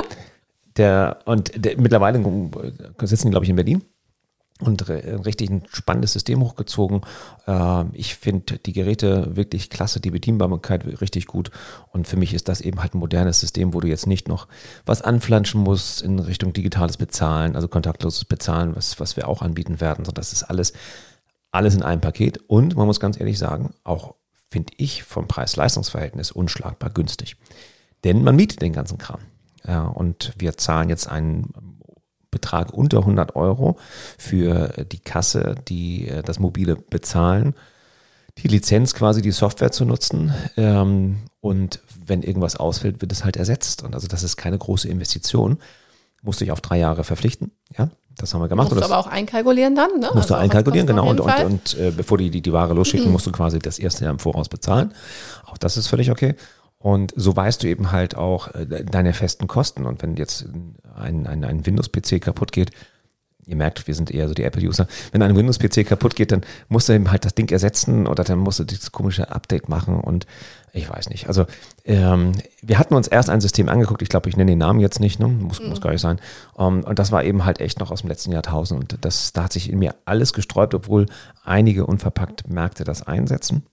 der, 0.77 1.19
und 1.25 1.63
der, 1.63 1.79
mittlerweile 1.79 2.19
sitzen 3.03 3.27
die, 3.27 3.31
glaube 3.31 3.45
ich, 3.45 3.49
in 3.49 3.55
Berlin 3.55 3.83
und 4.59 4.87
richtig 4.87 5.49
ein 5.49 5.63
spannendes 5.71 6.13
System 6.13 6.41
hochgezogen. 6.41 7.01
Ähm, 7.47 7.89
ich 7.93 8.15
finde 8.15 8.59
die 8.59 8.73
Geräte 8.73 9.35
wirklich 9.35 9.69
klasse, 9.69 9.99
die 9.99 10.11
Bedienbarkeit 10.11 10.85
richtig 11.01 11.27
gut. 11.27 11.51
Und 11.91 12.07
für 12.07 12.17
mich 12.17 12.33
ist 12.33 12.47
das 12.47 12.61
eben 12.61 12.81
halt 12.81 12.93
ein 12.93 12.99
modernes 12.99 13.39
System, 13.39 13.73
wo 13.73 13.79
du 13.79 13.87
jetzt 13.87 14.07
nicht 14.07 14.27
noch 14.27 14.47
was 14.85 15.01
anflanschen 15.01 15.61
musst 15.61 16.01
in 16.01 16.19
Richtung 16.19 16.53
digitales 16.53 16.97
Bezahlen, 16.97 17.55
also 17.55 17.67
kontaktloses 17.67 18.25
Bezahlen, 18.25 18.75
was, 18.75 18.99
was 18.99 19.17
wir 19.17 19.27
auch 19.27 19.41
anbieten 19.41 19.81
werden. 19.81 20.05
das 20.13 20.33
ist 20.33 20.43
alles, 20.43 20.73
alles 21.51 21.75
in 21.75 21.83
einem 21.83 22.01
Paket. 22.01 22.39
Und 22.47 22.75
man 22.75 22.85
muss 22.85 22.99
ganz 22.99 23.19
ehrlich 23.19 23.39
sagen, 23.39 23.73
auch 23.83 24.15
finde 24.49 24.73
ich 24.77 25.03
vom 25.03 25.27
Preis-Leistungs-Verhältnis 25.27 26.31
unschlagbar 26.31 26.91
günstig. 26.91 27.37
Denn 28.03 28.23
man 28.23 28.35
mietet 28.35 28.61
den 28.61 28.73
ganzen 28.73 28.99
Kram. 28.99 29.21
Und 29.95 30.33
wir 30.37 30.57
zahlen 30.57 30.89
jetzt 30.89 31.07
einen 31.07 31.53
Betrag 32.33 32.73
unter 32.73 32.99
100 32.99 33.35
Euro 33.35 33.77
für 34.17 34.73
die 34.91 34.99
Kasse, 34.99 35.55
die 35.67 36.09
äh, 36.09 36.21
das 36.21 36.39
Mobile 36.39 36.75
bezahlen, 36.75 37.55
die 38.39 38.47
Lizenz 38.47 38.93
quasi 38.93 39.21
die 39.21 39.31
Software 39.31 39.71
zu 39.71 39.85
nutzen. 39.85 40.33
Ähm, 40.57 41.17
und 41.39 41.81
wenn 42.05 42.23
irgendwas 42.23 42.55
ausfällt, 42.55 43.01
wird 43.01 43.11
es 43.11 43.23
halt 43.23 43.37
ersetzt. 43.37 43.83
Und 43.83 43.93
also 43.93 44.07
das 44.07 44.23
ist 44.23 44.37
keine 44.37 44.57
große 44.57 44.87
Investition. 44.87 45.59
Musste 46.21 46.43
ich 46.45 46.51
auf 46.51 46.61
drei 46.61 46.79
Jahre 46.79 47.03
verpflichten. 47.03 47.51
Ja, 47.77 47.89
das 48.17 48.33
haben 48.33 48.41
wir 48.41 48.47
gemacht. 48.47 48.69
Musst 48.69 48.81
du 48.81 48.85
aber 48.85 48.97
auch 48.97 49.07
einkalkulieren 49.07 49.75
dann, 49.75 49.99
ne? 49.99 50.07
Musst 50.13 50.15
also 50.15 50.35
du 50.35 50.39
einkalkulieren, 50.39 50.87
genau. 50.87 51.07
Und, 51.09 51.19
und, 51.19 51.43
und 51.43 51.77
äh, 51.77 51.91
bevor 51.91 52.17
die, 52.17 52.29
die 52.29 52.41
die 52.41 52.53
Ware 52.53 52.73
losschicken, 52.73 53.07
mhm. 53.07 53.13
musst 53.13 53.27
du 53.27 53.31
quasi 53.31 53.59
das 53.59 53.79
erste 53.79 54.05
Jahr 54.05 54.13
im 54.13 54.19
Voraus 54.19 54.49
bezahlen. 54.49 54.93
Auch 55.45 55.57
das 55.57 55.77
ist 55.77 55.87
völlig 55.87 56.11
okay. 56.11 56.35
Und 56.83 57.13
so 57.15 57.33
weißt 57.33 57.63
du 57.63 57.67
eben 57.67 57.93
halt 57.93 58.17
auch 58.17 58.53
äh, 58.53 58.83
deine 58.83 59.13
festen 59.13 59.47
Kosten. 59.47 59.85
Und 59.85 60.03
wenn 60.03 60.17
jetzt 60.17 60.45
ein, 60.97 61.25
ein, 61.27 61.45
ein 61.45 61.65
Windows-PC 61.65 62.19
kaputt 62.19 62.51
geht, 62.51 62.71
ihr 63.45 63.55
merkt, 63.55 63.87
wir 63.87 63.95
sind 63.95 64.11
eher 64.11 64.27
so 64.27 64.33
die 64.33 64.43
Apple-User, 64.43 64.85
wenn 65.13 65.21
ein 65.21 65.33
Windows-PC 65.33 65.87
kaputt 65.87 66.13
geht, 66.13 66.33
dann 66.33 66.41
musst 66.67 66.89
du 66.89 66.93
eben 66.93 67.09
halt 67.09 67.23
das 67.23 67.35
Ding 67.35 67.49
ersetzen 67.49 68.05
oder 68.05 68.25
dann 68.25 68.39
musst 68.39 68.59
du 68.59 68.65
dieses 68.65 68.91
komische 68.91 69.31
Update 69.31 69.69
machen 69.69 70.01
und 70.01 70.27
ich 70.73 70.89
weiß 70.89 71.09
nicht. 71.09 71.29
Also 71.29 71.45
ähm, 71.85 72.33
wir 72.61 72.79
hatten 72.79 72.95
uns 72.95 73.07
erst 73.07 73.29
ein 73.29 73.39
System 73.39 73.69
angeguckt, 73.69 74.01
ich 74.01 74.09
glaube, 74.09 74.27
ich 74.27 74.35
nenne 74.35 74.51
den 74.51 74.59
Namen 74.59 74.81
jetzt 74.81 74.99
nicht, 74.99 75.21
ne? 75.21 75.29
muss, 75.29 75.61
mhm. 75.61 75.69
muss 75.69 75.79
gar 75.79 75.91
nicht 75.91 76.01
sein. 76.01 76.19
Um, 76.53 76.79
ähm, 76.79 76.83
und 76.83 76.99
das 76.99 77.13
war 77.13 77.23
eben 77.23 77.45
halt 77.45 77.61
echt 77.61 77.79
noch 77.79 77.91
aus 77.91 78.01
dem 78.01 78.09
letzten 78.09 78.33
Jahrtausend 78.33 78.93
und 78.93 79.05
das, 79.05 79.31
da 79.31 79.43
hat 79.43 79.53
sich 79.53 79.69
in 79.69 79.79
mir 79.79 79.95
alles 80.03 80.33
gesträubt, 80.33 80.73
obwohl 80.73 81.05
einige 81.45 81.85
unverpackt 81.85 82.49
Märkte 82.49 82.83
das 82.83 83.07
einsetzen, 83.07 83.63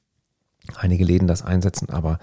einige 0.76 1.02
Läden 1.02 1.26
das 1.26 1.42
einsetzen, 1.42 1.90
aber 1.90 2.20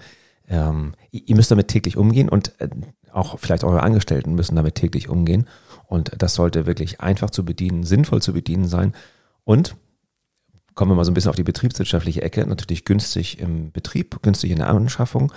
ähm, 0.48 0.94
ihr 1.10 1.36
müsst 1.36 1.50
damit 1.50 1.68
täglich 1.68 1.96
umgehen 1.96 2.28
und 2.28 2.58
äh, 2.60 2.68
auch 3.12 3.38
vielleicht 3.38 3.64
eure 3.64 3.82
Angestellten 3.82 4.34
müssen 4.34 4.56
damit 4.56 4.74
täglich 4.74 5.08
umgehen. 5.08 5.46
Und 5.86 6.12
das 6.18 6.34
sollte 6.34 6.66
wirklich 6.66 7.00
einfach 7.00 7.30
zu 7.30 7.44
bedienen, 7.44 7.84
sinnvoll 7.84 8.22
zu 8.22 8.32
bedienen 8.32 8.66
sein. 8.66 8.94
Und 9.44 9.76
kommen 10.74 10.92
wir 10.92 10.94
mal 10.94 11.04
so 11.04 11.10
ein 11.10 11.14
bisschen 11.14 11.30
auf 11.30 11.36
die 11.36 11.42
betriebswirtschaftliche 11.42 12.22
Ecke, 12.22 12.46
natürlich 12.46 12.84
günstig 12.84 13.40
im 13.40 13.72
Betrieb, 13.72 14.22
günstig 14.22 14.52
in 14.52 14.58
der 14.58 14.68
Anschaffung, 14.68 15.32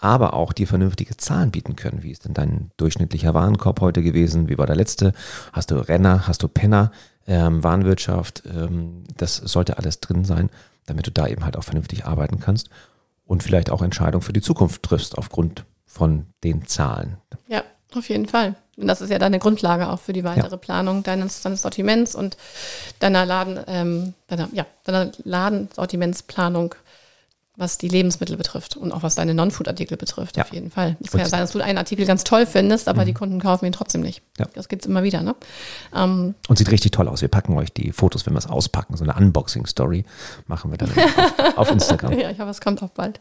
aber 0.00 0.34
auch 0.34 0.52
dir 0.52 0.66
vernünftige 0.66 1.16
Zahlen 1.16 1.50
bieten 1.50 1.76
können. 1.76 2.02
Wie 2.02 2.12
ist 2.12 2.24
denn 2.24 2.34
dein 2.34 2.70
durchschnittlicher 2.76 3.34
Warenkorb 3.34 3.80
heute 3.80 4.02
gewesen? 4.02 4.48
Wie 4.48 4.56
war 4.56 4.66
der 4.66 4.76
letzte? 4.76 5.12
Hast 5.52 5.70
du 5.70 5.76
Renner? 5.76 6.26
Hast 6.26 6.42
du 6.42 6.48
Penner? 6.48 6.92
Ähm, 7.26 7.62
Warenwirtschaft? 7.62 8.44
Ähm, 8.46 9.04
das 9.16 9.36
sollte 9.36 9.76
alles 9.76 10.00
drin 10.00 10.24
sein, 10.24 10.48
damit 10.86 11.06
du 11.06 11.10
da 11.10 11.26
eben 11.26 11.44
halt 11.44 11.56
auch 11.56 11.64
vernünftig 11.64 12.06
arbeiten 12.06 12.40
kannst 12.40 12.70
und 13.26 13.42
vielleicht 13.42 13.70
auch 13.70 13.82
Entscheidungen 13.82 14.22
für 14.22 14.32
die 14.32 14.40
Zukunft 14.40 14.82
triffst 14.82 15.18
aufgrund 15.18 15.64
von 15.84 16.26
den 16.44 16.66
Zahlen. 16.66 17.18
Ja, 17.48 17.62
auf 17.94 18.08
jeden 18.08 18.26
Fall. 18.26 18.54
Und 18.76 18.88
das 18.88 19.00
ist 19.00 19.10
ja 19.10 19.18
deine 19.18 19.38
Grundlage 19.38 19.88
auch 19.88 20.00
für 20.00 20.12
die 20.12 20.24
weitere 20.24 20.50
ja. 20.50 20.56
Planung 20.56 21.02
deines, 21.02 21.40
deines 21.40 21.62
Sortiments 21.62 22.14
und 22.14 22.36
deiner 22.98 23.24
Laden, 23.24 23.58
ähm, 23.66 24.14
deiner, 24.26 24.48
ja, 24.52 24.66
deiner 24.84 25.12
Ladensortimentsplanung 25.24 26.74
was 27.56 27.78
die 27.78 27.88
Lebensmittel 27.88 28.36
betrifft 28.36 28.76
und 28.76 28.92
auch 28.92 29.02
was 29.02 29.14
deine 29.14 29.32
Non-Food-Artikel 29.32 29.96
betrifft, 29.96 30.36
ja. 30.36 30.44
auf 30.44 30.52
jeden 30.52 30.70
Fall. 30.70 30.96
Es 31.02 31.10
kann 31.10 31.20
ja 31.20 31.26
sein, 31.26 31.40
dass 31.40 31.52
du 31.52 31.60
einen 31.60 31.78
Artikel 31.78 32.04
ganz 32.04 32.22
toll 32.22 32.44
findest, 32.44 32.86
aber 32.86 33.02
mhm. 33.02 33.06
die 33.06 33.14
Kunden 33.14 33.40
kaufen 33.40 33.64
ihn 33.64 33.72
trotzdem 33.72 34.02
nicht. 34.02 34.22
Ja. 34.38 34.46
Das 34.54 34.68
gibt 34.68 34.82
es 34.82 34.88
immer 34.88 35.02
wieder. 35.02 35.22
Ne? 35.22 35.34
Ähm, 35.94 36.34
und 36.48 36.58
sieht 36.58 36.70
richtig 36.70 36.92
toll 36.92 37.08
aus. 37.08 37.22
Wir 37.22 37.28
packen 37.28 37.56
euch 37.56 37.72
die 37.72 37.92
Fotos, 37.92 38.26
wenn 38.26 38.34
wir 38.34 38.38
es 38.38 38.46
auspacken, 38.46 38.96
so 38.96 39.04
eine 39.04 39.14
Unboxing-Story 39.14 40.04
machen 40.46 40.70
wir 40.70 40.78
dann 40.78 40.90
auf, 40.90 41.56
auf, 41.56 41.70
Instagram. 41.70 42.18
ja, 42.18 42.30
ich 42.30 42.38
hoffe, 42.38 42.50
es 42.50 42.60
kommt 42.60 42.82
auch 42.82 42.90
bald. 42.90 43.20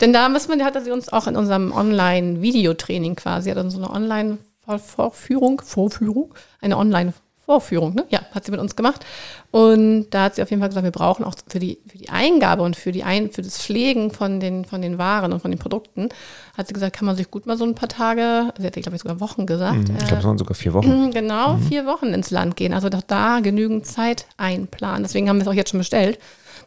Denn 0.00 0.12
da 0.12 0.28
müssen 0.28 0.56
wir, 0.56 0.64
hat 0.64 0.82
sie 0.84 0.90
uns 0.90 1.10
auch 1.10 1.26
in 1.26 1.36
unserem 1.36 1.72
Online-Videotraining 1.72 3.16
quasi, 3.16 3.50
hat 3.50 3.58
uns 3.58 3.72
so 3.72 3.78
eine 3.78 3.90
Online-Vorführung, 3.90 5.62
Vorführung, 5.64 6.34
eine 6.60 6.76
Online- 6.76 7.14
Vorführung, 7.50 7.94
ne? 7.96 8.04
Ja, 8.10 8.20
hat 8.30 8.44
sie 8.44 8.52
mit 8.52 8.60
uns 8.60 8.76
gemacht. 8.76 9.04
Und 9.50 10.10
da 10.10 10.22
hat 10.24 10.36
sie 10.36 10.42
auf 10.42 10.50
jeden 10.50 10.60
Fall 10.60 10.68
gesagt, 10.68 10.84
wir 10.84 10.92
brauchen 10.92 11.24
auch 11.24 11.34
für 11.48 11.58
die, 11.58 11.78
für 11.88 11.98
die 11.98 12.08
Eingabe 12.08 12.62
und 12.62 12.76
für, 12.76 12.92
die 12.92 13.02
Ein, 13.02 13.32
für 13.32 13.42
das 13.42 13.60
Pflegen 13.60 14.12
von 14.12 14.38
den, 14.38 14.64
von 14.64 14.80
den 14.80 14.98
Waren 14.98 15.32
und 15.32 15.40
von 15.40 15.50
den 15.50 15.58
Produkten, 15.58 16.10
hat 16.56 16.68
sie 16.68 16.74
gesagt, 16.74 16.94
kann 16.94 17.06
man 17.06 17.16
sich 17.16 17.28
gut 17.28 17.46
mal 17.46 17.56
so 17.56 17.64
ein 17.64 17.74
paar 17.74 17.88
Tage, 17.88 18.52
sie 18.56 18.64
hat, 18.64 18.74
glaube 18.74 18.94
ich, 18.94 19.02
sogar 19.02 19.18
Wochen 19.18 19.46
gesagt. 19.46 19.88
Mhm, 19.88 19.96
ich 19.98 20.06
glaube, 20.06 20.18
es 20.18 20.24
waren 20.24 20.38
sogar 20.38 20.54
vier 20.54 20.74
Wochen. 20.74 21.10
Genau, 21.20 21.54
mhm. 21.54 21.62
vier 21.62 21.86
Wochen 21.86 22.14
ins 22.14 22.30
Land 22.30 22.54
gehen. 22.54 22.72
Also 22.72 22.88
doch 22.88 23.02
da 23.02 23.40
genügend 23.40 23.84
Zeit 23.84 24.26
einplanen. 24.36 25.02
Deswegen 25.02 25.28
haben 25.28 25.38
wir 25.38 25.42
es 25.42 25.48
auch 25.48 25.52
jetzt 25.52 25.70
schon 25.70 25.80
bestellt 25.80 26.20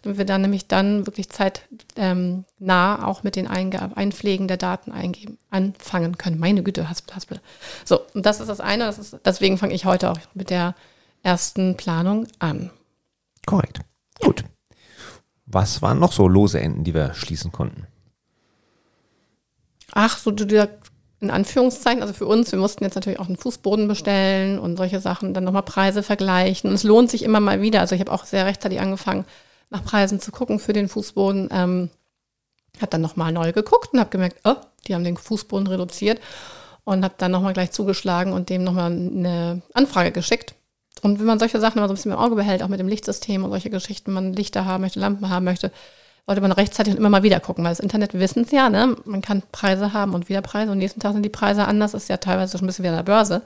damit 0.04 0.18
wir 0.18 0.26
dann 0.26 0.42
nämlich 0.42 0.68
dann 0.68 1.08
wirklich 1.08 1.30
zeitnah 1.30 1.64
ähm, 1.96 2.46
auch 2.60 3.24
mit 3.24 3.36
den 3.36 3.48
Eingaben, 3.48 3.96
Einpflegen 3.96 4.48
der 4.48 4.58
Daten 4.58 4.92
eingeben, 4.92 5.38
anfangen 5.50 6.18
können. 6.18 6.40
Meine 6.40 6.62
Güte, 6.62 6.90
Haspel, 6.90 7.16
Haspel. 7.16 7.42
So, 7.86 8.02
und 8.14 8.26
das 8.26 8.40
ist 8.40 8.48
das 8.50 8.60
eine. 8.60 8.86
Das 8.86 9.00
ist, 9.00 9.18
deswegen 9.26 9.58
fange 9.58 9.74
ich 9.74 9.86
heute 9.86 10.12
auch 10.12 10.20
mit 10.34 10.50
der 10.50 10.76
ersten 11.24 11.78
Planung 11.78 12.28
an. 12.40 12.70
Korrekt. 13.46 13.80
Gut. 14.22 14.44
Was 15.46 15.82
waren 15.82 16.00
noch 16.00 16.12
so 16.12 16.28
lose 16.28 16.60
Enden, 16.60 16.84
die 16.84 16.94
wir 16.94 17.14
schließen 17.14 17.52
konnten? 17.52 17.88
Ach, 19.94 20.18
so 20.18 20.32
dieser 20.32 20.70
in 21.22 21.32
Anführungszeichen, 21.32 22.02
also 22.02 22.14
für 22.14 22.26
uns, 22.26 22.52
wir 22.52 22.60
mussten 22.60 22.84
jetzt 22.84 22.96
natürlich 22.96 23.20
auch 23.20 23.28
einen 23.28 23.38
Fußboden 23.38 23.88
bestellen 23.88 24.60
und 24.60 24.76
solche 24.76 25.00
Sachen, 25.00 25.34
dann 25.34 25.46
nochmal 25.46 25.64
Preise 25.64 26.04
vergleichen. 26.04 26.70
Und 26.70 26.76
es 26.76 26.84
lohnt 26.84 27.10
sich 27.10 27.24
immer 27.24 27.40
mal 27.40 27.62
wieder. 27.62 27.80
Also 27.80 27.96
ich 27.96 28.02
habe 28.02 28.12
auch 28.12 28.26
sehr 28.26 28.46
rechtzeitig 28.46 28.82
angefangen, 28.82 29.24
nach 29.74 29.84
Preisen 29.84 30.20
zu 30.20 30.32
gucken 30.32 30.60
für 30.60 30.72
den 30.72 30.88
Fußboden. 30.88 31.50
Ähm, 31.52 31.90
habe 32.78 32.90
dann 32.90 33.02
nochmal 33.02 33.32
neu 33.32 33.52
geguckt 33.52 33.94
und 33.94 34.00
habe 34.00 34.10
gemerkt, 34.10 34.38
oh, 34.46 34.56
die 34.88 34.96
haben 34.96 35.04
den 35.04 35.18
Fußboden 35.18 35.68
reduziert 35.68 36.20
und 36.86 37.04
habe 37.04 37.16
dann 37.18 37.32
nochmal 37.32 37.54
gleich 37.54 37.72
zugeschlagen 37.72 38.34
und 38.34 38.50
dem 38.50 38.64
nochmal 38.64 38.92
eine 38.92 39.62
Anfrage 39.74 40.12
geschickt. 40.12 40.56
Und 41.02 41.20
wenn 41.20 41.26
man 41.26 41.40
solche 41.40 41.60
Sachen 41.60 41.78
immer 41.78 41.88
so 41.88 41.94
ein 41.94 41.96
bisschen 41.96 42.12
im 42.12 42.18
Auge 42.18 42.36
behält, 42.36 42.64
auch 42.64 42.68
mit 42.68 42.80
dem 42.80 42.88
Lichtsystem 42.88 43.44
und 43.44 43.50
solche 43.52 43.70
Geschichten, 43.70 44.14
man 44.14 44.34
Lichter 44.34 44.66
haben 44.66 44.82
möchte, 44.82 45.00
Lampen 45.00 45.30
haben 45.30 45.44
möchte, 45.44 45.72
sollte 46.26 46.42
man 46.42 46.52
rechtzeitig 46.52 46.94
und 46.94 47.00
immer 47.00 47.10
mal 47.10 47.24
wieder 47.24 47.40
gucken, 47.40 47.64
weil 47.64 47.72
das 47.72 47.82
Internet, 47.82 48.14
wissen 48.14 48.44
es 48.44 48.52
ja, 48.52 48.70
ne? 48.70 48.96
man 49.06 49.22
kann 49.22 49.44
Preise 49.52 49.92
haben 49.92 50.14
und 50.14 50.30
wieder 50.30 50.42
Preise 50.42 50.72
und 50.72 50.78
nächsten 50.78 51.02
Tag 51.02 51.14
sind 51.14 51.24
die 51.24 51.30
Preise 51.30 51.66
anders, 51.66 51.94
ist 51.94 52.10
ja 52.10 52.18
teilweise 52.18 52.58
schon 52.58 52.66
ein 52.66 52.68
bisschen 52.68 52.84
wie 52.84 52.90
an 52.90 52.96
der 52.96 53.04
Börse. 53.04 53.42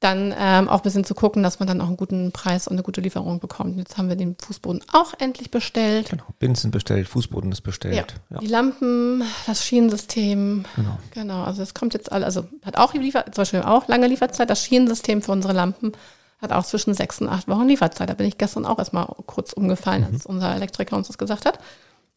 Dann 0.00 0.32
ähm, 0.38 0.68
auch 0.68 0.76
ein 0.76 0.82
bisschen 0.82 1.02
zu 1.02 1.14
gucken, 1.14 1.42
dass 1.42 1.58
man 1.58 1.66
dann 1.66 1.80
auch 1.80 1.88
einen 1.88 1.96
guten 1.96 2.30
Preis 2.30 2.68
und 2.68 2.74
eine 2.74 2.84
gute 2.84 3.00
Lieferung 3.00 3.40
bekommt. 3.40 3.76
Jetzt 3.78 3.98
haben 3.98 4.08
wir 4.08 4.14
den 4.14 4.36
Fußboden 4.40 4.84
auch 4.92 5.12
endlich 5.18 5.50
bestellt. 5.50 6.10
Genau, 6.10 6.24
Binsen 6.38 6.70
bestellt, 6.70 7.08
Fußboden 7.08 7.50
ist 7.50 7.62
bestellt. 7.62 7.96
Ja. 8.30 8.36
ja. 8.36 8.38
Die 8.38 8.46
Lampen, 8.46 9.24
das 9.46 9.64
Schienensystem. 9.64 10.64
Genau. 10.76 10.98
Genau, 11.10 11.42
also 11.42 11.62
es 11.62 11.74
kommt 11.74 11.94
jetzt 11.94 12.12
alles, 12.12 12.26
also 12.26 12.46
hat 12.64 12.76
auch 12.76 12.94
Liefer, 12.94 13.24
zum 13.24 13.42
Beispiel 13.42 13.62
auch 13.62 13.88
lange 13.88 14.06
Lieferzeit. 14.06 14.48
Das 14.48 14.62
Schienensystem 14.62 15.20
für 15.20 15.32
unsere 15.32 15.52
Lampen 15.52 15.92
hat 16.40 16.52
auch 16.52 16.64
zwischen 16.64 16.94
sechs 16.94 17.20
und 17.20 17.28
acht 17.28 17.48
Wochen 17.48 17.66
Lieferzeit. 17.66 18.08
Da 18.08 18.14
bin 18.14 18.26
ich 18.26 18.38
gestern 18.38 18.66
auch 18.66 18.78
erstmal 18.78 19.06
kurz 19.26 19.52
umgefallen, 19.52 20.02
mhm. 20.02 20.14
als 20.14 20.26
unser 20.26 20.54
Elektriker 20.54 20.96
uns 20.96 21.08
das 21.08 21.18
gesagt 21.18 21.44
hat. 21.44 21.58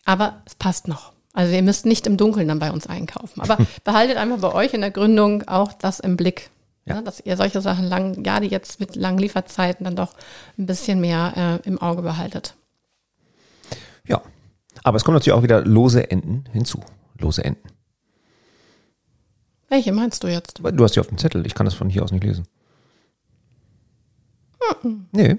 Aber 0.06 0.42
es 0.46 0.56
passt 0.56 0.88
noch. 0.88 1.14
Also 1.34 1.54
ihr 1.54 1.64
müsst 1.64 1.86
nicht 1.86 2.06
im 2.08 2.18
Dunkeln 2.18 2.48
dann 2.48 2.60
bei 2.60 2.72
uns 2.72 2.88
einkaufen. 2.88 3.42
Aber 3.42 3.58
behaltet 3.84 4.18
einfach 4.18 4.40
bei 4.40 4.54
euch 4.54 4.74
in 4.74 4.82
der 4.82 4.92
Gründung 4.92 5.48
auch 5.48 5.74
das 5.74 6.00
im 6.00 6.18
Blick. 6.18 6.52
Ja. 6.92 6.98
Ne, 6.98 7.04
dass 7.04 7.20
ihr 7.20 7.38
solche 7.38 7.62
Sachen 7.62 7.86
lang, 7.86 8.24
ja, 8.24 8.40
die 8.40 8.48
jetzt 8.48 8.80
mit 8.80 8.96
langen 8.96 9.18
Lieferzeiten 9.18 9.84
dann 9.84 9.96
doch 9.96 10.16
ein 10.58 10.66
bisschen 10.66 11.02
mehr 11.02 11.60
äh, 11.64 11.68
im 11.68 11.82
Auge 11.82 12.02
behaltet. 12.02 12.56
Ja. 14.08 14.22
Aber 14.84 14.98
es 14.98 15.04
kommen 15.04 15.16
natürlich 15.16 15.38
auch 15.38 15.44
wieder 15.44 15.64
lose 15.64 16.10
Enden 16.10 16.46
hinzu. 16.52 16.82
Lose 17.18 17.44
Enden. 17.44 17.68
Welche 19.70 19.94
meinst 19.94 20.24
du 20.24 20.28
jetzt? 20.28 20.60
Du 20.60 20.84
hast 20.84 20.96
die 20.96 21.00
auf 21.00 21.08
dem 21.08 21.18
Zettel. 21.18 21.46
Ich 21.46 21.54
kann 21.54 21.66
das 21.66 21.76
von 21.76 21.90
hier 21.90 22.04
aus 22.04 22.12
nicht 22.12 22.24
lesen. 22.24 22.46
Mhm. 24.84 25.06
Nee. 25.12 25.38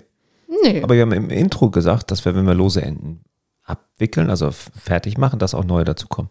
Nee. 0.62 0.82
Aber 0.82 0.94
wir 0.94 1.02
haben 1.02 1.12
im 1.12 1.30
Intro 1.30 1.70
gesagt, 1.70 2.10
dass 2.10 2.24
wir, 2.24 2.34
wenn 2.34 2.46
wir 2.46 2.54
lose 2.54 2.82
Enden 2.82 3.24
abwickeln, 3.64 4.30
also 4.30 4.50
fertig 4.50 5.18
machen, 5.18 5.38
dass 5.38 5.54
auch 5.54 5.64
neue 5.64 5.84
dazukommen. 5.84 6.30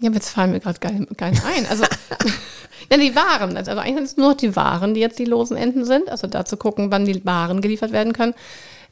Ja, 0.00 0.10
jetzt 0.12 0.30
fallen 0.30 0.52
mir 0.52 0.60
gerade 0.60 0.78
gar 0.78 0.92
nicht 0.92 1.44
ein. 1.44 1.66
Also, 1.66 1.84
ja, 2.90 2.98
die 2.98 3.14
Waren. 3.14 3.56
Also 3.56 3.72
eigentlich 3.72 3.94
sind 3.96 4.04
es 4.04 4.16
nur 4.16 4.34
die 4.34 4.56
Waren, 4.56 4.94
die 4.94 5.00
jetzt 5.00 5.18
die 5.18 5.24
losen 5.24 5.56
Enden 5.56 5.84
sind. 5.84 6.08
Also 6.08 6.26
da 6.26 6.44
zu 6.44 6.56
gucken, 6.56 6.90
wann 6.90 7.04
die 7.04 7.24
Waren 7.24 7.60
geliefert 7.60 7.92
werden 7.92 8.12
können. 8.12 8.34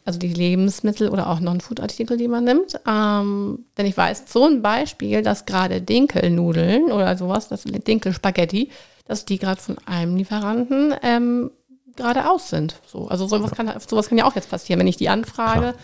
Also 0.04 0.18
die 0.18 0.32
Lebensmittel 0.32 1.08
oder 1.08 1.28
auch 1.28 1.40
Non-Food-Artikel, 1.40 2.16
die 2.16 2.28
man 2.28 2.44
nimmt. 2.44 2.78
Ähm, 2.86 3.64
denn 3.76 3.86
ich 3.86 3.96
weiß 3.96 4.24
so 4.28 4.46
ein 4.46 4.62
Beispiel, 4.62 5.22
dass 5.22 5.46
gerade 5.46 5.80
Dinkelnudeln 5.80 6.92
oder 6.92 7.16
sowas, 7.16 7.48
das 7.48 7.64
Dinkelspaghetti, 7.64 8.70
dass 9.06 9.24
die 9.24 9.38
gerade 9.38 9.60
von 9.60 9.76
einem 9.86 10.16
Lieferanten 10.16 10.94
ähm, 11.02 11.50
gerade 11.96 12.30
aus 12.30 12.50
sind. 12.50 12.76
So, 12.86 13.08
also 13.08 13.26
sowas 13.26 13.50
kann, 13.52 13.72
sowas 13.86 14.08
kann 14.08 14.18
ja 14.18 14.26
auch 14.26 14.36
jetzt 14.36 14.50
passieren, 14.50 14.78
wenn 14.78 14.86
ich 14.86 14.96
die 14.96 15.08
anfrage. 15.08 15.72
Klar 15.72 15.74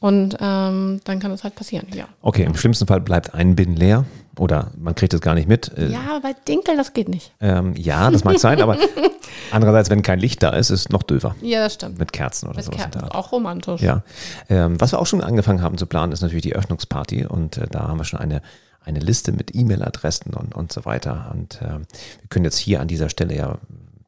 und 0.00 0.36
ähm, 0.40 1.00
dann 1.04 1.20
kann 1.20 1.30
das 1.30 1.44
halt 1.44 1.54
passieren, 1.54 1.86
ja. 1.94 2.06
Okay, 2.22 2.44
im 2.44 2.56
schlimmsten 2.56 2.86
Fall 2.86 3.00
bleibt 3.00 3.34
ein 3.34 3.54
Bin 3.54 3.76
leer 3.76 4.04
oder 4.38 4.70
man 4.78 4.94
kriegt 4.94 5.12
es 5.12 5.20
gar 5.20 5.34
nicht 5.34 5.48
mit. 5.48 5.76
Äh, 5.76 5.88
ja, 5.88 6.18
bei 6.22 6.34
Dinkel, 6.48 6.76
das 6.76 6.92
geht 6.94 7.08
nicht. 7.08 7.32
Ähm, 7.40 7.74
ja, 7.76 8.10
das 8.10 8.24
mag 8.24 8.38
sein, 8.38 8.62
aber 8.62 8.78
andererseits, 9.50 9.90
wenn 9.90 10.02
kein 10.02 10.18
Licht 10.18 10.42
da 10.42 10.50
ist, 10.50 10.70
ist 10.70 10.80
es 10.80 10.88
noch 10.88 11.02
döver. 11.02 11.36
Ja, 11.42 11.64
das 11.64 11.74
stimmt. 11.74 11.98
Mit 11.98 12.12
Kerzen 12.12 12.48
oder 12.48 12.56
Mit 12.56 12.64
sowas. 12.64 12.80
Kerzen, 12.80 13.02
auch 13.02 13.32
romantisch. 13.32 13.82
Ja. 13.82 14.02
Ähm, 14.48 14.80
was 14.80 14.92
wir 14.92 14.98
auch 14.98 15.06
schon 15.06 15.22
angefangen 15.22 15.62
haben 15.62 15.76
zu 15.76 15.86
planen, 15.86 16.12
ist 16.12 16.22
natürlich 16.22 16.44
die 16.44 16.56
Öffnungsparty 16.56 17.26
und 17.26 17.58
äh, 17.58 17.66
da 17.70 17.88
haben 17.88 17.98
wir 17.98 18.04
schon 18.04 18.20
eine 18.20 18.40
eine 18.82 18.98
Liste 18.98 19.32
mit 19.32 19.54
E-Mail-Adressen 19.54 20.32
und, 20.32 20.54
und 20.54 20.72
so 20.72 20.84
weiter. 20.84 21.30
Und 21.34 21.60
äh, 21.60 21.80
wir 21.80 22.28
können 22.28 22.44
jetzt 22.44 22.56
hier 22.56 22.80
an 22.80 22.88
dieser 22.88 23.10
Stelle 23.10 23.36
ja 23.36 23.58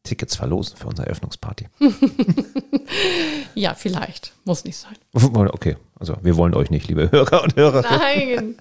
Tickets 0.04 0.34
verlosen 0.34 0.76
für 0.76 0.88
unsere 0.88 1.06
Eröffnungsparty. 1.06 1.68
ja, 3.54 3.74
vielleicht. 3.74 4.32
Muss 4.44 4.64
nicht 4.64 4.76
sein. 4.76 4.96
Okay, 5.52 5.76
also 6.00 6.16
wir 6.22 6.36
wollen 6.36 6.54
euch 6.54 6.70
nicht, 6.70 6.88
liebe 6.88 7.12
Hörer 7.12 7.44
und 7.44 7.54
Hörer. 7.54 7.82
Nein. 7.82 8.56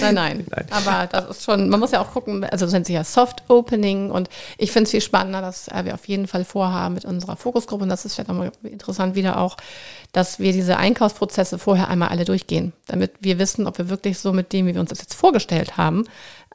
nein, 0.00 0.14
nein, 0.14 0.46
nein. 0.50 0.66
Aber 0.70 1.06
das 1.06 1.30
ist 1.30 1.44
schon, 1.44 1.68
man 1.68 1.78
muss 1.78 1.92
ja 1.92 2.00
auch 2.00 2.10
gucken, 2.10 2.42
also 2.42 2.64
das 2.64 2.72
nennt 2.72 2.86
sich 2.86 2.96
ja 2.96 3.04
Soft 3.04 3.44
Opening 3.48 4.10
und 4.10 4.28
ich 4.58 4.72
finde 4.72 4.84
es 4.84 4.90
viel 4.90 5.00
spannender, 5.00 5.40
dass 5.40 5.68
äh, 5.68 5.84
wir 5.84 5.94
auf 5.94 6.08
jeden 6.08 6.26
Fall 6.26 6.44
vorhaben 6.44 6.94
mit 6.94 7.04
unserer 7.04 7.36
Fokusgruppe 7.36 7.84
und 7.84 7.90
das 7.90 8.04
ist 8.04 8.14
vielleicht 8.14 8.30
auch 8.30 8.34
mal 8.34 8.50
interessant 8.64 9.14
wieder 9.14 9.38
auch, 9.38 9.56
dass 10.10 10.40
wir 10.40 10.52
diese 10.52 10.78
Einkaufsprozesse 10.78 11.60
vorher 11.60 11.88
einmal 11.88 12.08
alle 12.08 12.24
durchgehen, 12.24 12.72
damit 12.88 13.12
wir 13.20 13.38
wissen, 13.38 13.68
ob 13.68 13.78
wir 13.78 13.88
wirklich 13.88 14.18
so 14.18 14.32
mit 14.32 14.52
dem, 14.52 14.66
wie 14.66 14.74
wir 14.74 14.80
uns 14.80 14.90
das 14.90 15.00
jetzt 15.00 15.14
vorgestellt 15.14 15.76
haben, 15.76 16.06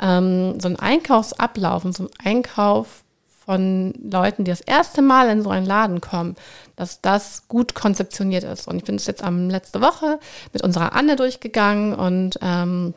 ähm, 0.01 0.59
so 0.59 0.67
einen 0.67 0.77
Einkaufsablauf 0.77 1.85
und 1.85 1.95
so 1.95 2.03
einen 2.03 2.35
Einkauf 2.35 3.04
von 3.45 3.93
Leuten, 4.01 4.43
die 4.43 4.51
das 4.51 4.61
erste 4.61 5.01
Mal 5.01 5.29
in 5.29 5.43
so 5.43 5.49
einen 5.49 5.65
Laden 5.65 6.01
kommen, 6.01 6.35
dass 6.75 7.01
das 7.01 7.47
gut 7.47 7.75
konzeptioniert 7.75 8.43
ist. 8.43 8.67
Und 8.67 8.77
ich 8.77 8.83
bin 8.83 8.95
es 8.95 9.05
jetzt 9.05 9.23
am 9.23 9.49
letzte 9.49 9.81
Woche 9.81 10.19
mit 10.51 10.63
unserer 10.63 10.93
Anne 10.93 11.15
durchgegangen 11.15 11.93
und 11.93 12.39
ähm, 12.41 12.93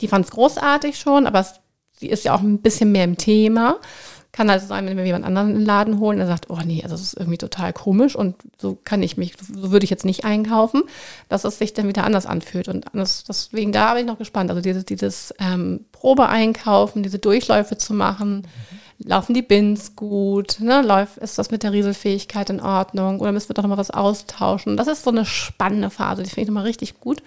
die 0.00 0.08
fand 0.08 0.24
es 0.24 0.30
großartig 0.32 0.98
schon, 0.98 1.26
aber 1.26 1.40
es, 1.40 1.54
sie 1.92 2.08
ist 2.08 2.24
ja 2.24 2.34
auch 2.34 2.40
ein 2.40 2.58
bisschen 2.58 2.92
mehr 2.92 3.04
im 3.04 3.18
Thema. 3.18 3.76
Kann 4.32 4.50
also 4.50 4.66
sein, 4.66 4.86
wenn 4.86 4.96
wir 4.96 5.04
jemand 5.04 5.24
anderen 5.24 5.50
in 5.50 5.58
den 5.58 5.66
Laden 5.66 6.00
holen, 6.00 6.18
der 6.18 6.26
sagt, 6.26 6.50
oh 6.50 6.58
nee, 6.64 6.82
also 6.82 6.96
das 6.96 7.02
ist 7.02 7.16
irgendwie 7.16 7.38
total 7.38 7.72
komisch 7.72 8.16
und 8.16 8.34
so 8.60 8.76
kann 8.82 9.00
ich 9.00 9.16
mich, 9.16 9.34
so 9.38 9.70
würde 9.70 9.84
ich 9.84 9.90
jetzt 9.90 10.04
nicht 10.04 10.24
einkaufen, 10.24 10.82
dass 11.28 11.44
es 11.44 11.58
sich 11.58 11.72
dann 11.72 11.86
wieder 11.86 12.02
anders 12.02 12.26
anfühlt. 12.26 12.66
Und 12.66 12.86
das, 12.92 13.22
deswegen 13.22 13.70
da 13.70 13.92
bin 13.92 14.00
ich 14.00 14.10
noch 14.10 14.18
gespannt. 14.18 14.50
Also 14.50 14.60
dieses, 14.60 14.84
dieses 14.84 15.32
ähm, 15.38 15.84
Probeeinkaufen, 15.92 17.04
diese 17.04 17.20
Durchläufe 17.20 17.78
zu 17.78 17.94
machen. 17.94 18.38
Mhm 18.38 18.83
laufen 19.04 19.34
die 19.34 19.42
Bins 19.42 19.94
gut, 19.94 20.56
ne? 20.60 20.82
Läuft, 20.82 21.18
ist 21.18 21.38
das 21.38 21.50
mit 21.50 21.62
der 21.62 21.72
Rieselfähigkeit 21.72 22.50
in 22.50 22.60
Ordnung 22.60 23.20
oder 23.20 23.32
müssen 23.32 23.50
wir 23.50 23.54
doch 23.54 23.62
noch 23.62 23.70
mal 23.70 23.78
was 23.78 23.90
austauschen? 23.90 24.76
Das 24.76 24.88
ist 24.88 25.04
so 25.04 25.10
eine 25.10 25.24
spannende 25.24 25.90
Phase, 25.90 26.22
die 26.22 26.30
finde 26.30 26.42
ich 26.42 26.48
nochmal 26.48 26.64
richtig 26.64 27.00
gut. 27.00 27.22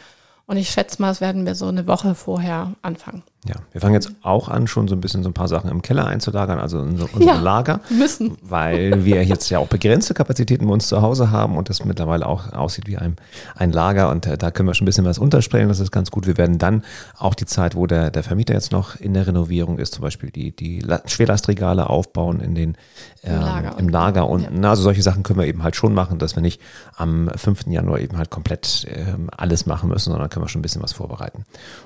Und 0.47 0.57
ich 0.57 0.69
schätze 0.69 1.01
mal, 1.01 1.09
das 1.09 1.21
werden 1.21 1.45
wir 1.45 1.55
so 1.55 1.67
eine 1.67 1.87
Woche 1.87 2.15
vorher 2.15 2.73
anfangen. 2.81 3.23
Ja, 3.47 3.55
wir 3.71 3.81
fangen 3.81 3.93
jetzt 3.93 4.11
auch 4.21 4.49
an, 4.49 4.67
schon 4.67 4.87
so 4.87 4.95
ein 4.95 5.01
bisschen 5.01 5.23
so 5.23 5.29
ein 5.29 5.33
paar 5.33 5.47
Sachen 5.47 5.69
im 5.69 5.81
Keller 5.81 6.05
einzulagern, 6.05 6.59
also 6.59 6.79
in 6.79 6.89
unser 6.89 7.07
ja, 7.19 7.39
Lager. 7.39 7.79
Müssen. 7.89 8.37
Weil 8.41 9.05
wir 9.05 9.23
jetzt 9.23 9.49
ja 9.49 9.59
auch 9.59 9.67
begrenzte 9.67 10.13
Kapazitäten 10.13 10.67
bei 10.67 10.73
uns 10.73 10.87
zu 10.87 11.01
Hause 11.01 11.31
haben 11.31 11.57
und 11.57 11.69
das 11.69 11.85
mittlerweile 11.85 12.25
auch 12.25 12.53
aussieht 12.53 12.87
wie 12.87 12.97
ein, 12.97 13.15
ein 13.55 13.71
Lager 13.71 14.09
und 14.09 14.25
äh, 14.25 14.37
da 14.37 14.51
können 14.51 14.67
wir 14.67 14.73
schon 14.73 14.85
ein 14.85 14.87
bisschen 14.87 15.05
was 15.05 15.17
unterstellen, 15.17 15.69
das 15.69 15.79
ist 15.79 15.91
ganz 15.91 16.11
gut. 16.11 16.27
Wir 16.27 16.37
werden 16.37 16.57
dann 16.57 16.83
auch 17.17 17.35
die 17.35 17.45
Zeit, 17.45 17.75
wo 17.75 17.87
der, 17.87 18.11
der 18.11 18.23
Vermieter 18.23 18.53
jetzt 18.53 18.71
noch 18.71 18.95
in 18.95 19.13
der 19.13 19.27
Renovierung 19.27 19.79
ist, 19.79 19.93
zum 19.93 20.01
Beispiel 20.01 20.29
die, 20.31 20.55
die 20.55 20.85
Schwerlastregale 21.05 21.89
aufbauen 21.89 22.39
in 22.39 22.55
den, 22.55 22.77
ähm, 23.23 23.35
Im 23.35 23.41
Lager, 23.41 23.79
im 23.79 23.89
Lager 23.89 24.29
und 24.29 24.41
ja. 24.43 24.69
also 24.69 24.83
solche 24.83 25.01
Sachen 25.01 25.23
können 25.23 25.39
wir 25.39 25.47
eben 25.47 25.63
halt 25.63 25.75
schon 25.75 25.93
machen, 25.93 26.19
dass 26.19 26.35
wir 26.35 26.41
nicht 26.41 26.61
am 26.95 27.29
5. 27.35 27.67
Januar 27.67 27.99
eben 27.99 28.17
halt 28.17 28.29
komplett 28.29 28.85
ähm, 28.89 29.29
alles 29.35 29.65
machen 29.65 29.89
müssen, 29.89 30.11
sondern 30.11 30.29
können 30.29 30.45
wir 30.45 30.49
schon 30.49 30.59
ein 30.59 30.63
bisschen 30.63 30.83
was 30.83 30.93
vorbereiten. 30.93 31.45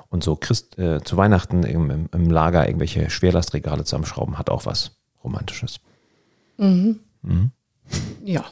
Und 0.10 0.24
so 0.24 0.36
Christ, 0.36 0.78
äh, 0.78 1.02
zu 1.04 1.18
Weihnachten 1.18 1.51
im, 1.52 1.90
im, 1.90 2.10
im, 2.12 2.30
Lager 2.30 2.68
irgendwelche 2.68 3.10
Schwerlastregale 3.10 3.84
zusammenschrauben, 3.84 4.38
hat 4.38 4.50
auch 4.50 4.66
was 4.66 4.92
Romantisches. 5.24 5.80
Mhm. 6.58 7.00
Mhm. 7.22 7.52
Ja, 8.24 8.46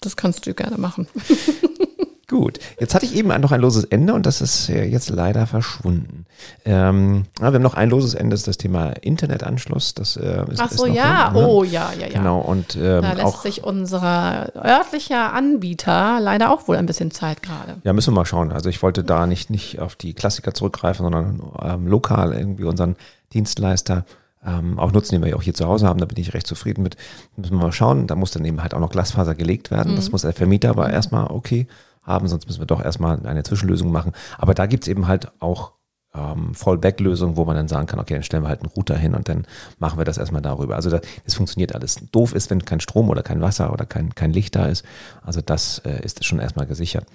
das 0.00 0.16
kannst 0.16 0.46
du 0.46 0.54
gerne 0.54 0.78
machen. 0.78 1.08
Gut, 2.28 2.58
jetzt 2.80 2.94
hatte 2.94 3.06
ich 3.06 3.14
eben 3.14 3.28
noch 3.40 3.52
ein 3.52 3.60
loses 3.60 3.84
Ende 3.84 4.14
und 4.14 4.26
das 4.26 4.40
ist 4.40 4.68
jetzt 4.68 5.10
leider 5.10 5.46
verschwunden. 5.46 6.23
Ähm, 6.64 7.26
wir 7.38 7.46
haben 7.46 7.62
noch 7.62 7.74
ein 7.74 7.90
loses 7.90 8.14
Ende, 8.14 8.34
das 8.34 8.40
ist 8.40 8.48
das 8.48 8.56
Thema 8.56 8.90
Internetanschluss. 8.90 9.94
Das 9.94 10.16
äh, 10.16 10.44
ist, 10.50 10.60
Ach 10.60 10.70
so, 10.70 10.86
ist 10.86 10.94
ja, 10.94 11.30
drin, 11.30 11.42
ne? 11.42 11.48
oh 11.48 11.64
ja, 11.64 11.90
ja, 11.98 12.06
ja. 12.06 12.18
Genau, 12.18 12.40
und 12.40 12.76
ähm, 12.76 13.02
da 13.02 13.12
lässt 13.12 13.24
auch, 13.24 13.42
sich 13.42 13.64
unser 13.64 14.52
örtlicher 14.56 15.32
Anbieter 15.32 16.18
leider 16.20 16.50
auch 16.50 16.68
wohl 16.68 16.76
ein 16.76 16.86
bisschen 16.86 17.10
Zeit 17.10 17.42
gerade. 17.42 17.76
Ja, 17.84 17.92
müssen 17.92 18.12
wir 18.12 18.20
mal 18.20 18.26
schauen. 18.26 18.52
Also 18.52 18.68
ich 18.68 18.82
wollte 18.82 19.04
da 19.04 19.26
nicht, 19.26 19.50
nicht 19.50 19.78
auf 19.78 19.96
die 19.96 20.14
Klassiker 20.14 20.54
zurückgreifen, 20.54 21.04
sondern 21.04 21.42
ähm, 21.62 21.86
lokal 21.86 22.32
irgendwie 22.32 22.64
unseren 22.64 22.96
Dienstleister 23.32 24.04
ähm, 24.46 24.78
auch 24.78 24.92
nutzen, 24.92 25.14
den 25.14 25.22
wir 25.22 25.30
ja 25.30 25.36
auch 25.36 25.42
hier 25.42 25.54
zu 25.54 25.66
Hause 25.66 25.86
haben. 25.86 25.98
Da 25.98 26.06
bin 26.06 26.18
ich 26.18 26.34
recht 26.34 26.46
zufrieden 26.46 26.82
mit. 26.82 26.96
Müssen 27.36 27.56
wir 27.56 27.62
mal 27.62 27.72
schauen. 27.72 28.06
Da 28.06 28.14
muss 28.14 28.30
dann 28.30 28.44
eben 28.44 28.62
halt 28.62 28.74
auch 28.74 28.80
noch 28.80 28.90
Glasfaser 28.90 29.34
gelegt 29.34 29.70
werden. 29.70 29.92
Mhm. 29.92 29.96
Das 29.96 30.12
muss 30.12 30.22
der 30.22 30.32
Vermieter 30.32 30.70
aber 30.70 30.90
erstmal 30.90 31.26
okay 31.30 31.66
haben, 32.04 32.28
sonst 32.28 32.46
müssen 32.46 32.60
wir 32.60 32.66
doch 32.66 32.82
erstmal 32.82 33.26
eine 33.26 33.42
Zwischenlösung 33.42 33.90
machen. 33.90 34.12
Aber 34.38 34.54
da 34.54 34.66
gibt 34.66 34.84
es 34.84 34.88
eben 34.88 35.08
halt 35.08 35.32
auch 35.40 35.72
ähm, 36.14 36.54
Fallback-Lösungen, 36.54 37.36
wo 37.36 37.44
man 37.44 37.56
dann 37.56 37.68
sagen 37.68 37.86
kann, 37.86 37.98
okay, 37.98 38.14
dann 38.14 38.22
stellen 38.22 38.42
wir 38.44 38.48
halt 38.48 38.60
einen 38.62 38.70
Router 38.70 38.96
hin 38.96 39.14
und 39.14 39.28
dann 39.28 39.46
machen 39.78 39.98
wir 39.98 40.04
das 40.04 40.18
erstmal 40.18 40.42
darüber. 40.42 40.76
Also 40.76 40.90
das, 40.90 41.00
das 41.24 41.34
funktioniert 41.34 41.74
alles. 41.74 41.96
Doof 42.12 42.34
ist, 42.34 42.50
wenn 42.50 42.64
kein 42.64 42.80
Strom 42.80 43.08
oder 43.10 43.22
kein 43.22 43.40
Wasser 43.40 43.72
oder 43.72 43.84
kein, 43.84 44.14
kein 44.14 44.32
Licht 44.32 44.54
da 44.54 44.66
ist. 44.66 44.84
Also 45.22 45.40
das 45.40 45.78
äh, 45.80 46.04
ist 46.04 46.24
schon 46.24 46.38
erstmal 46.38 46.66
gesichert. 46.66 47.06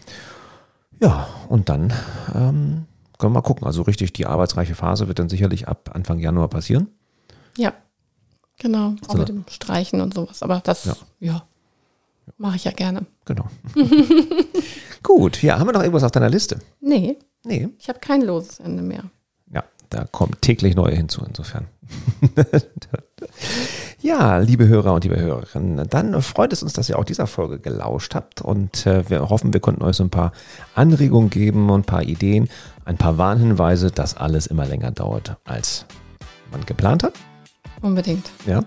Ja, 1.00 1.28
und 1.48 1.70
dann 1.70 1.94
ähm, 2.36 2.86
können 3.18 3.34
wir 3.34 3.40
mal 3.40 3.42
gucken. 3.42 3.66
Also 3.66 3.84
richtig 3.84 4.12
die 4.14 4.26
arbeitsreiche 4.26 4.76
Phase 4.76 5.08
wird 5.08 5.20
dann 5.20 5.30
sicherlich 5.30 5.68
ab 5.68 5.92
Anfang 5.94 6.20
Januar 6.20 6.50
passieren. 6.50 6.88
Ja, 7.58 7.74
genau. 8.58 8.96
Auch 9.08 9.14
So. 9.14 9.18
mit 9.20 9.30
dem 9.30 9.46
Streichen 9.50 10.02
und 10.02 10.14
sowas. 10.14 10.44
Aber 10.44 10.60
das, 10.62 10.86
Ja. 10.86 10.96
ja, 11.20 11.44
mache 12.38 12.58
ich 12.58 12.66
ja 12.66 12.72
gerne. 12.72 13.06
Genau. 13.26 13.46
Gut, 15.04 15.42
ja, 15.42 15.60
haben 15.60 15.68
wir 15.68 15.74
noch 15.74 15.82
irgendwas 15.82 16.04
auf 16.04 16.12
deiner 16.12 16.30
Liste? 16.30 16.60
Nee, 16.82 17.18
Nee. 17.46 17.70
ich 17.80 17.88
habe 17.88 18.00
kein 18.00 18.22
loses 18.22 18.60
Ende 18.60 18.84
mehr. 18.84 19.04
Ja, 19.52 19.64
da 19.90 20.06
kommen 20.12 20.34
täglich 20.42 20.76
neue 20.76 20.94
hinzu, 20.96 21.24
insofern. 21.26 21.68
ja, 24.02 24.38
liebe 24.38 24.68
Hörer 24.68 24.94
und 24.94 25.04
liebe 25.04 25.20
Hörerinnen, 25.20 25.88
dann 25.90 26.22
freut 26.22 26.54
es 26.54 26.64
uns, 26.64 26.74
dass 26.74 26.90
ihr 26.90 27.00
auch 27.00 27.06
dieser 27.06 27.28
Folge 27.28 27.60
gelauscht 27.60 28.16
habt 28.16 28.42
und 28.42 28.86
äh, 28.86 29.10
wir 29.10 29.30
hoffen, 29.30 29.54
wir 29.54 29.60
konnten 29.62 29.84
euch 29.84 29.96
so 29.96 30.04
ein 30.04 30.10
paar 30.10 30.34
Anregungen 30.76 31.30
geben 31.30 31.70
und 31.70 31.82
ein 31.82 31.86
paar 31.86 32.04
Ideen, 32.04 32.50
ein 32.86 32.98
paar 32.98 33.18
Warnhinweise, 33.18 33.92
dass 33.92 34.18
alles 34.18 34.48
immer 34.48 34.66
länger 34.66 34.92
dauert, 34.92 35.38
als 35.46 35.86
man 36.52 36.66
geplant 36.66 37.04
hat. 37.04 37.14
Unbedingt. 37.82 38.30
Ja. 38.46 38.62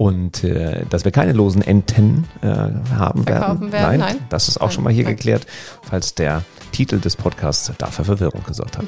Und 0.00 0.44
äh, 0.44 0.86
dass 0.88 1.04
wir 1.04 1.12
keine 1.12 1.32
losen 1.34 1.60
Enten 1.60 2.26
äh, 2.40 2.46
haben 2.46 3.26
werden. 3.28 3.42
Verkaufen 3.44 3.70
werden, 3.72 4.00
nein. 4.00 4.16
Das 4.30 4.48
ist 4.48 4.56
auch 4.58 4.68
Nein, 4.68 4.72
schon 4.72 4.84
mal 4.84 4.92
hier 4.94 5.04
nein. 5.04 5.14
geklärt, 5.14 5.46
falls 5.82 6.14
der 6.14 6.40
Titel 6.72 7.00
des 7.00 7.16
Podcasts 7.16 7.70
dafür 7.76 8.06
Verwirrung 8.06 8.42
gesorgt 8.46 8.78
hat. 8.78 8.86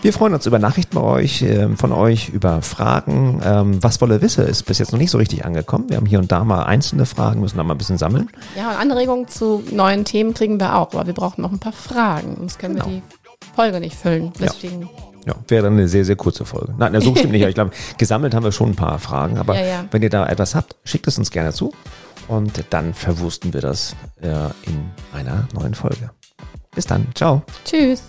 wir 0.00 0.12
freuen 0.14 0.32
uns 0.32 0.46
über 0.46 0.58
Nachrichten 0.58 0.94
bei 0.94 1.02
euch, 1.02 1.42
ähm, 1.42 1.76
von 1.76 1.92
euch, 1.92 2.30
über 2.30 2.62
Fragen. 2.62 3.42
Ähm, 3.44 3.82
was 3.82 4.00
wolle 4.00 4.22
wisse 4.22 4.44
ist 4.44 4.62
bis 4.62 4.78
jetzt 4.78 4.92
noch 4.92 4.98
nicht 4.98 5.10
so 5.10 5.18
richtig 5.18 5.44
angekommen. 5.44 5.90
Wir 5.90 5.98
haben 5.98 6.06
hier 6.06 6.20
und 6.20 6.32
da 6.32 6.42
mal 6.42 6.62
einzelne 6.64 7.04
Fragen, 7.04 7.42
müssen 7.42 7.58
da 7.58 7.62
mal 7.62 7.74
ein 7.74 7.78
bisschen 7.78 7.98
sammeln. 7.98 8.30
Ja, 8.56 8.70
und 8.70 8.76
Anregungen 8.76 9.28
zu 9.28 9.62
neuen 9.70 10.06
Themen 10.06 10.32
kriegen 10.32 10.58
wir 10.58 10.76
auch, 10.78 10.94
aber 10.94 11.06
wir 11.06 11.12
brauchen 11.12 11.42
noch 11.42 11.52
ein 11.52 11.58
paar 11.58 11.72
Fragen, 11.74 12.34
sonst 12.38 12.58
können 12.58 12.76
Genau. 12.76 12.86
wir 12.86 12.92
die 12.94 13.02
Folge 13.54 13.78
nicht 13.80 13.94
füllen. 13.96 14.32
Deswegen, 14.40 14.82
Ja, 14.82 14.88
wäre 15.48 15.64
dann 15.64 15.72
eine 15.74 15.88
sehr, 15.88 16.04
sehr 16.04 16.16
kurze 16.16 16.44
Folge. 16.44 16.74
Nein, 16.78 16.92
na, 16.92 17.00
so 17.00 17.14
stimmt 17.14 17.32
nicht. 17.32 17.42
aber 17.42 17.48
Ich 17.48 17.54
glaube, 17.54 17.70
gesammelt 17.98 18.34
haben 18.34 18.44
wir 18.44 18.52
schon 18.52 18.70
ein 18.70 18.76
paar 18.76 18.98
Fragen. 18.98 19.38
Aber 19.38 19.54
Ja, 19.54 19.66
ja. 19.66 19.84
wenn 19.90 20.02
ihr 20.02 20.10
da 20.10 20.26
etwas 20.26 20.54
habt, 20.54 20.76
schickt 20.84 21.06
es 21.06 21.18
uns 21.18 21.30
gerne 21.30 21.52
zu. 21.52 21.72
Und 22.28 22.64
dann 22.70 22.94
verwursten 22.94 23.52
wir 23.52 23.60
das 23.60 23.94
äh, 24.20 24.28
in 24.66 24.90
einer 25.12 25.46
neuen 25.54 25.74
Folge. 25.74 26.10
Bis 26.74 26.86
dann. 26.86 27.06
Ciao. 27.14 27.42
tschüss. 27.64 28.02